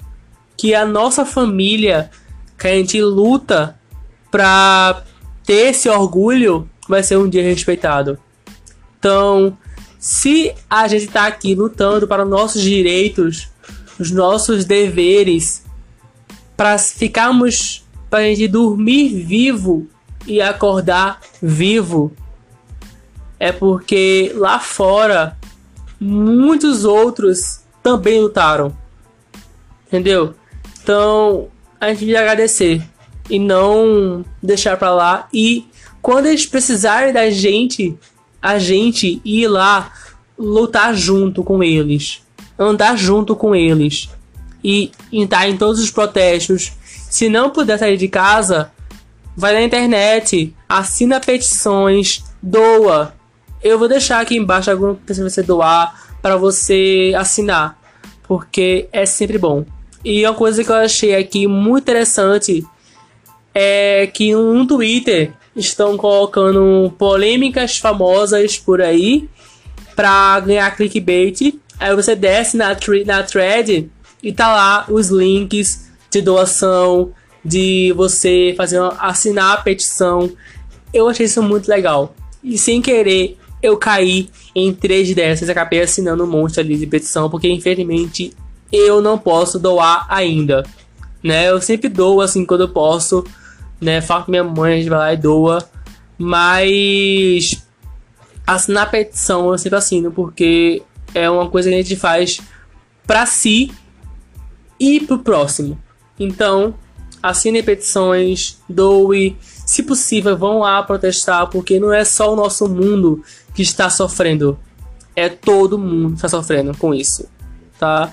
Que 0.56 0.74
a 0.74 0.84
nossa 0.84 1.24
família, 1.24 2.10
que 2.58 2.66
a 2.66 2.74
gente 2.74 3.00
luta 3.00 3.78
para 4.28 5.04
ter 5.44 5.70
esse 5.70 5.88
orgulho, 5.88 6.68
vai 6.88 7.04
ser 7.04 7.16
um 7.16 7.28
dia 7.28 7.44
respeitado. 7.44 8.18
Então, 8.98 9.56
se 10.00 10.52
a 10.68 10.88
gente 10.88 11.04
está 11.04 11.28
aqui 11.28 11.54
lutando 11.54 12.08
para 12.08 12.24
nossos 12.24 12.60
direitos, 12.60 13.48
os 14.00 14.10
nossos 14.10 14.64
deveres, 14.64 15.62
para 16.62 16.78
ficarmos, 16.78 17.84
para 18.08 18.22
gente 18.22 18.46
dormir 18.46 19.08
vivo 19.24 19.88
e 20.24 20.40
acordar 20.40 21.20
vivo. 21.42 22.12
É 23.36 23.50
porque 23.50 24.30
lá 24.36 24.60
fora 24.60 25.36
muitos 25.98 26.84
outros 26.84 27.62
também 27.82 28.20
lutaram. 28.20 28.72
Entendeu? 29.88 30.36
Então 30.80 31.48
a 31.80 31.88
gente 31.88 32.04
que 32.04 32.14
agradecer 32.14 32.80
e 33.28 33.40
não 33.40 34.24
deixar 34.40 34.76
para 34.76 34.94
lá. 34.94 35.28
E 35.34 35.66
quando 36.00 36.26
eles 36.26 36.46
precisarem 36.46 37.12
da 37.12 37.28
gente, 37.28 37.98
a 38.40 38.56
gente 38.60 39.20
ir 39.24 39.48
lá 39.48 39.92
lutar 40.38 40.94
junto 40.94 41.42
com 41.42 41.60
eles, 41.60 42.22
andar 42.56 42.96
junto 42.96 43.34
com 43.34 43.52
eles 43.52 44.08
e 44.62 44.92
entrar 45.12 45.48
em 45.48 45.56
todos 45.56 45.80
os 45.80 45.90
protestos. 45.90 46.72
Se 47.10 47.28
não 47.28 47.50
puder 47.50 47.78
sair 47.78 47.96
de 47.96 48.08
casa, 48.08 48.70
vai 49.36 49.52
na 49.54 49.62
internet, 49.62 50.54
assina 50.68 51.20
petições, 51.20 52.22
doa. 52.42 53.14
Eu 53.62 53.78
vou 53.78 53.88
deixar 53.88 54.20
aqui 54.20 54.36
embaixo 54.36 54.70
alguma 54.70 54.94
pessoa 54.94 55.28
você 55.28 55.42
doar 55.42 56.08
para 56.20 56.36
você 56.36 57.12
assinar, 57.16 57.78
porque 58.22 58.88
é 58.92 59.04
sempre 59.04 59.38
bom. 59.38 59.64
E 60.04 60.24
uma 60.24 60.34
coisa 60.34 60.64
que 60.64 60.70
eu 60.70 60.76
achei 60.76 61.14
aqui 61.14 61.46
muito 61.46 61.82
interessante 61.84 62.64
é 63.54 64.06
que 64.06 64.34
no 64.34 64.66
Twitter 64.66 65.32
estão 65.54 65.96
colocando 65.96 66.92
polêmicas 66.98 67.78
famosas 67.78 68.58
por 68.58 68.80
aí 68.80 69.28
pra 69.94 70.40
ganhar 70.40 70.74
clickbait. 70.74 71.54
Aí 71.78 71.94
você 71.94 72.16
desce 72.16 72.56
na, 72.56 72.76
na 73.06 73.22
thread 73.22 73.90
e 74.22 74.32
tá 74.32 74.52
lá 74.52 74.86
os 74.88 75.08
links 75.08 75.90
de 76.10 76.20
doação, 76.20 77.12
de 77.44 77.92
você 77.96 78.54
fazer 78.56 78.80
assinar 78.98 79.54
a 79.54 79.60
petição. 79.62 80.30
Eu 80.92 81.08
achei 81.08 81.26
isso 81.26 81.42
muito 81.42 81.68
legal. 81.68 82.14
E 82.42 82.56
sem 82.56 82.80
querer, 82.80 83.38
eu 83.62 83.76
caí 83.76 84.28
em 84.54 84.72
três 84.72 85.12
dessas. 85.14 85.48
Acabei 85.48 85.80
assinando 85.82 86.24
um 86.24 86.26
monte 86.26 86.60
ali 86.60 86.76
de 86.76 86.86
petição, 86.86 87.28
porque 87.28 87.48
infelizmente 87.48 88.32
eu 88.70 89.00
não 89.00 89.18
posso 89.18 89.58
doar 89.58 90.06
ainda. 90.08 90.64
Né? 91.22 91.48
Eu 91.48 91.60
sempre 91.60 91.88
dou 91.88 92.20
assim 92.20 92.44
quando 92.44 92.62
eu 92.62 92.68
posso. 92.68 93.24
Né? 93.80 94.00
Falo 94.00 94.24
com 94.24 94.30
minha 94.30 94.44
mãe, 94.44 94.74
a 94.74 94.76
gente 94.76 94.88
vai 94.88 94.98
lá 94.98 95.14
e 95.14 95.16
doa. 95.16 95.68
Mas 96.18 97.64
assinar 98.46 98.84
a 98.84 98.90
petição 98.90 99.50
eu 99.50 99.58
sempre 99.58 99.78
assino, 99.78 100.12
porque 100.12 100.82
é 101.14 101.28
uma 101.28 101.48
coisa 101.48 101.68
que 101.68 101.74
a 101.74 101.82
gente 101.82 101.96
faz 101.96 102.40
para 103.06 103.26
si 103.26 103.72
e 104.82 104.98
pro 104.98 105.20
próximo. 105.20 105.78
Então, 106.18 106.74
assine 107.22 107.62
petições, 107.62 108.58
doe, 108.68 109.36
se 109.40 109.84
possível, 109.84 110.36
vão 110.36 110.58
lá 110.58 110.82
protestar, 110.82 111.48
porque 111.48 111.78
não 111.78 111.92
é 111.92 112.04
só 112.04 112.32
o 112.32 112.36
nosso 112.36 112.68
mundo 112.68 113.22
que 113.54 113.62
está 113.62 113.88
sofrendo, 113.88 114.58
é 115.14 115.28
todo 115.28 115.78
mundo 115.78 116.08
que 116.08 116.14
está 116.16 116.28
sofrendo 116.28 116.76
com 116.76 116.92
isso, 116.92 117.28
tá? 117.78 118.12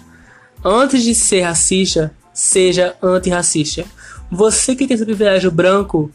Antes 0.64 1.02
de 1.02 1.16
ser 1.16 1.42
racista, 1.42 2.14
seja 2.32 2.96
antirracista. 3.02 3.84
Você 4.30 4.76
que 4.76 4.86
tem 4.86 4.94
esse 4.94 5.06
privilégio 5.06 5.50
branco, 5.50 6.12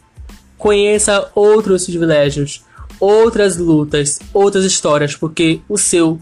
conheça 0.57 1.29
outros 1.35 1.85
privilégios, 1.85 2.63
outras 2.97 3.57
lutas, 3.57 4.19
outras 4.33 4.63
histórias, 4.63 5.17
porque 5.17 5.59
o 5.67 5.77
seu, 5.77 6.17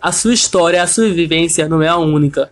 a 0.00 0.12
sua 0.12 0.34
história, 0.34 0.80
a 0.80 0.86
sua 0.86 1.08
vivência 1.08 1.68
não 1.68 1.82
é 1.82 1.88
a 1.88 1.96
única, 1.96 2.48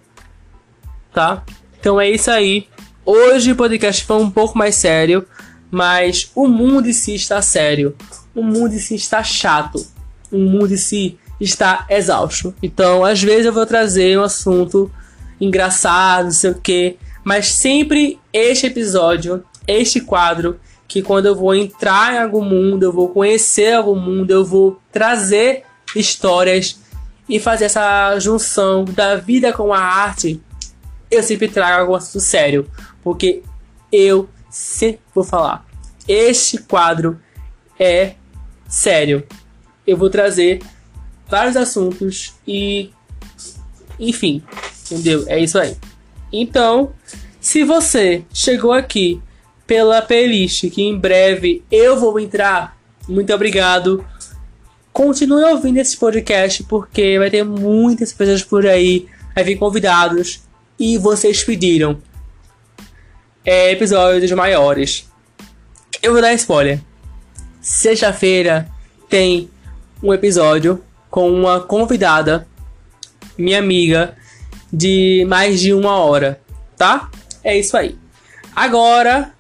tá? 1.13 1.45
Então 1.79 2.01
é 2.01 2.11
isso 2.11 2.31
aí. 2.31 2.67
Hoje 3.05 3.53
o 3.53 3.57
podcast 3.57 4.05
foi 4.05 4.17
um 4.17 4.31
pouco 4.31 4.57
mais 4.57 4.75
sério, 4.75 5.27
mas 5.71 6.31
o 6.35 6.47
mundo 6.47 6.89
em 6.89 6.93
si 6.93 7.15
está 7.15 7.41
sério. 7.41 7.97
O 8.35 8.43
mundo 8.43 8.75
em 8.75 8.79
si 8.79 8.95
está 8.95 9.23
chato. 9.23 9.85
O 10.31 10.39
mundo 10.39 10.73
em 10.75 10.77
si 10.77 11.19
está 11.41 11.87
exausto. 11.89 12.55
Então, 12.63 13.05
às 13.05 13.23
vezes 13.23 13.47
eu 13.47 13.53
vou 13.53 13.67
trazer 13.67 14.19
um 14.19 14.23
assunto 14.23 14.91
engraçado, 15.41 16.25
não 16.25 16.31
sei 16.31 16.51
o 16.51 16.61
que, 16.61 16.97
mas 17.25 17.47
sempre 17.47 18.19
este 18.33 18.67
episódio, 18.67 19.43
este 19.67 20.01
quadro, 20.01 20.61
que 20.87 21.03
quando 21.03 21.27
eu 21.27 21.35
vou 21.35 21.55
entrar 21.55 22.15
em 22.15 22.19
algum 22.19 22.45
mundo, 22.45 22.83
eu 22.83 22.93
vou 22.93 23.09
conhecer 23.09 23.75
algum 23.75 23.99
mundo, 23.99 24.31
eu 24.31 24.45
vou 24.45 24.79
trazer 24.93 25.63
histórias 25.95 26.79
e 27.29 27.39
fazer 27.39 27.67
essa 27.67 28.19
junção 28.19 28.85
da 28.85 29.17
vida 29.17 29.53
com 29.53 29.73
a 29.73 29.79
arte, 29.79 30.41
eu 31.11 31.23
sempre 31.23 31.49
trago 31.49 31.81
algo 31.83 31.95
assunto 31.95 32.21
sério. 32.21 32.71
Porque 33.03 33.43
eu 33.91 34.29
sempre 34.49 35.01
vou 35.15 35.25
falar. 35.25 35.67
Este 36.07 36.59
quadro 36.59 37.21
é 37.79 38.15
sério. 38.69 39.27
Eu 39.87 39.97
vou 39.97 40.11
trazer 40.11 40.61
vários 41.29 41.57
assuntos 41.57 42.35
e. 42.47 42.91
Enfim, 43.99 44.43
entendeu? 44.87 45.25
É 45.27 45.39
isso 45.39 45.59
aí. 45.59 45.77
Então, 46.33 46.93
se 47.41 47.65
você 47.65 48.25
chegou 48.33 48.73
aqui 48.73 49.21
pela 49.67 50.01
playlist 50.03 50.71
que 50.71 50.83
em 50.83 50.99
breve 50.99 51.63
eu 51.71 51.99
vou 51.99 52.19
entrar, 52.19 52.79
muito 53.09 53.33
obrigado. 53.33 54.05
Continue 54.93 55.45
ouvindo 55.45 55.79
esse 55.79 55.97
podcast 55.97 56.65
porque 56.65 57.19
vai 57.19 57.31
ter 57.31 57.45
muitas 57.45 58.13
pessoas 58.13 58.43
por 58.43 58.67
aí, 58.67 59.07
vai 59.35 59.45
vir 59.45 59.57
convidados 59.57 60.43
e 60.81 60.97
vocês 60.97 61.45
pediram 61.45 61.99
é, 63.45 63.71
episódios 63.71 64.33
maiores. 64.33 65.07
Eu 66.03 66.13
vou 66.13 66.23
dar 66.23 66.33
spoiler. 66.33 66.81
Sexta-feira 67.61 68.67
tem 69.07 69.51
um 70.03 70.15
episódio 70.15 70.83
com 71.11 71.31
uma 71.31 71.61
convidada, 71.61 72.49
minha 73.37 73.59
amiga, 73.59 74.17
de 74.73 75.27
mais 75.29 75.61
de 75.61 75.75
uma 75.75 75.99
hora, 75.99 76.41
tá? 76.79 77.11
É 77.45 77.59
isso 77.59 77.77
aí. 77.77 77.99
Agora, 78.57 79.35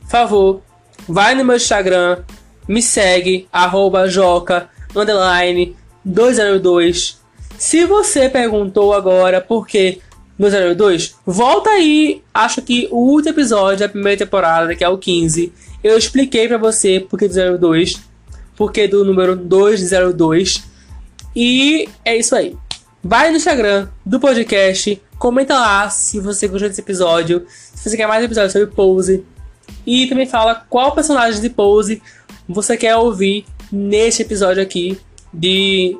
por 0.00 0.10
favor, 0.10 0.62
vai 1.08 1.36
no 1.36 1.44
meu 1.44 1.54
Instagram, 1.54 2.24
me 2.66 2.82
segue, 2.82 3.46
arroba 3.52 4.08
joca, 4.08 4.68
underline, 4.96 5.76
202. 6.04 7.20
Se 7.56 7.84
você 7.84 8.28
perguntou 8.28 8.92
agora 8.92 9.40
por 9.40 9.68
que 9.68 10.00
202, 10.38 11.16
volta 11.24 11.70
aí. 11.70 12.22
Acho 12.32 12.60
que 12.62 12.88
o 12.90 12.96
último 12.96 13.34
episódio 13.34 13.80
da 13.80 13.88
primeira 13.88 14.18
temporada, 14.18 14.74
que 14.74 14.84
é 14.84 14.88
o 14.88 14.98
15, 14.98 15.52
eu 15.82 15.96
expliquei 15.96 16.48
para 16.48 16.58
você 16.58 17.00
porque 17.08 17.28
do 17.28 17.58
02, 17.58 18.00
porque 18.56 18.88
do 18.88 19.04
número 19.04 19.36
202. 19.36 20.64
E 21.36 21.88
é 22.04 22.16
isso 22.16 22.34
aí. 22.34 22.56
Vai 23.02 23.30
no 23.30 23.36
Instagram 23.36 23.88
do 24.04 24.18
podcast, 24.18 25.00
comenta 25.18 25.54
lá 25.54 25.90
se 25.90 26.18
você 26.18 26.48
gostou 26.48 26.68
desse 26.68 26.80
episódio, 26.80 27.46
se 27.48 27.90
você 27.90 27.96
quer 27.96 28.06
mais 28.06 28.24
episódios 28.24 28.52
sobre 28.52 28.68
Pose. 28.68 29.24
E 29.86 30.06
também 30.06 30.26
fala 30.26 30.64
qual 30.68 30.94
personagem 30.94 31.40
de 31.40 31.50
Pose 31.50 32.02
você 32.48 32.76
quer 32.76 32.96
ouvir 32.96 33.44
neste 33.70 34.22
episódio 34.22 34.62
aqui 34.62 34.98
de 35.32 35.98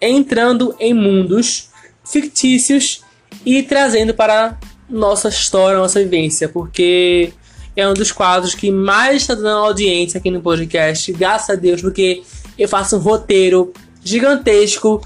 entrando 0.00 0.74
em 0.78 0.94
mundos 0.94 1.70
fictícios 2.04 3.03
e 3.44 3.62
trazendo 3.62 4.14
para 4.14 4.58
nossa 4.88 5.28
história, 5.28 5.78
nossa 5.78 6.00
vivência, 6.00 6.48
porque 6.48 7.32
é 7.76 7.88
um 7.88 7.94
dos 7.94 8.12
quadros 8.12 8.54
que 8.54 8.70
mais 8.70 9.22
está 9.22 9.34
dando 9.34 9.48
audiência 9.48 10.18
aqui 10.18 10.30
no 10.30 10.40
podcast, 10.40 11.12
graças 11.12 11.50
a 11.50 11.54
Deus, 11.54 11.80
porque 11.80 12.22
eu 12.58 12.68
faço 12.68 12.96
um 12.96 13.00
roteiro 13.00 13.72
gigantesco 14.02 15.02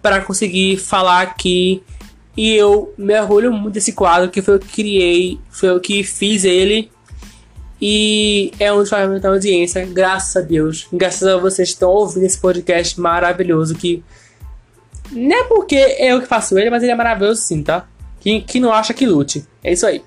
para 0.00 0.20
conseguir 0.20 0.78
falar 0.78 1.22
aqui. 1.22 1.82
E 2.36 2.54
eu 2.54 2.94
me 2.96 3.18
orgulho 3.20 3.52
muito 3.52 3.74
desse 3.74 3.92
quadro 3.92 4.30
que 4.30 4.40
foi 4.40 4.54
eu 4.54 4.58
que 4.60 4.68
criei, 4.68 5.40
foi 5.50 5.70
eu 5.70 5.80
que 5.80 6.04
fiz 6.04 6.44
ele. 6.44 6.90
E 7.80 8.52
é 8.58 8.72
um 8.72 8.78
dos 8.78 8.88
quadros 8.88 9.20
da 9.20 9.28
audiência, 9.28 9.84
graças 9.86 10.36
a 10.36 10.40
Deus, 10.40 10.86
graças 10.92 11.26
a 11.28 11.36
vocês 11.36 11.68
que 11.68 11.74
estão 11.74 11.90
ouvindo 11.90 12.24
esse 12.24 12.38
podcast 12.38 12.98
maravilhoso 13.00 13.74
que 13.74 14.02
não 15.10 15.36
é 15.36 15.44
porque 15.44 15.96
eu 15.98 16.20
que 16.20 16.26
faço 16.26 16.58
ele, 16.58 16.70
mas 16.70 16.82
ele 16.82 16.92
é 16.92 16.94
maravilhoso 16.94 17.40
sim, 17.40 17.62
tá? 17.62 17.86
Quem, 18.20 18.40
quem 18.40 18.60
não 18.60 18.72
acha 18.72 18.92
que 18.92 19.06
lute. 19.06 19.44
É 19.62 19.72
isso 19.72 19.86
aí. 19.86 20.02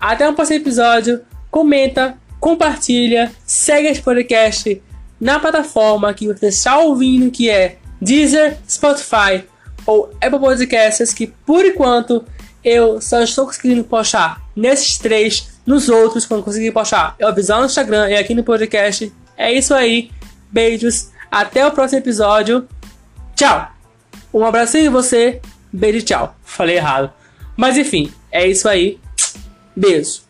Até 0.00 0.28
o 0.28 0.34
próximo 0.34 0.60
episódio. 0.60 1.20
Comenta, 1.50 2.18
compartilha, 2.38 3.32
segue 3.46 3.88
esse 3.88 4.02
podcast 4.02 4.82
na 5.18 5.38
plataforma 5.38 6.12
que 6.12 6.26
você 6.26 6.48
está 6.48 6.78
ouvindo, 6.78 7.30
que 7.30 7.48
é 7.48 7.78
Deezer, 8.00 8.58
Spotify 8.68 9.44
ou 9.86 10.10
Apple 10.20 10.38
Podcasts, 10.38 11.14
que 11.14 11.26
por 11.26 11.64
enquanto 11.64 12.24
eu 12.62 13.00
só 13.00 13.22
estou 13.22 13.46
conseguindo 13.46 13.84
postar 13.84 14.42
nesses 14.54 14.98
três, 14.98 15.48
nos 15.64 15.88
outros, 15.88 16.26
quando 16.26 16.42
conseguir 16.42 16.72
postar, 16.72 17.14
eu 17.18 17.28
avisar 17.28 17.60
no 17.60 17.66
Instagram 17.66 18.10
e 18.10 18.16
aqui 18.16 18.34
no 18.34 18.44
podcast. 18.44 19.12
É 19.36 19.52
isso 19.52 19.72
aí. 19.74 20.10
Beijos. 20.50 21.10
Até 21.30 21.66
o 21.66 21.70
próximo 21.70 22.00
episódio. 22.00 22.66
Tchau! 23.34 23.75
Um 24.32 24.44
abraço 24.44 24.76
em 24.76 24.88
você. 24.88 25.40
Beijo 25.72 26.04
tchau. 26.04 26.36
Falei 26.44 26.76
errado. 26.76 27.12
Mas 27.56 27.76
enfim, 27.76 28.12
é 28.30 28.46
isso 28.46 28.68
aí. 28.68 28.98
Beijo. 29.74 30.25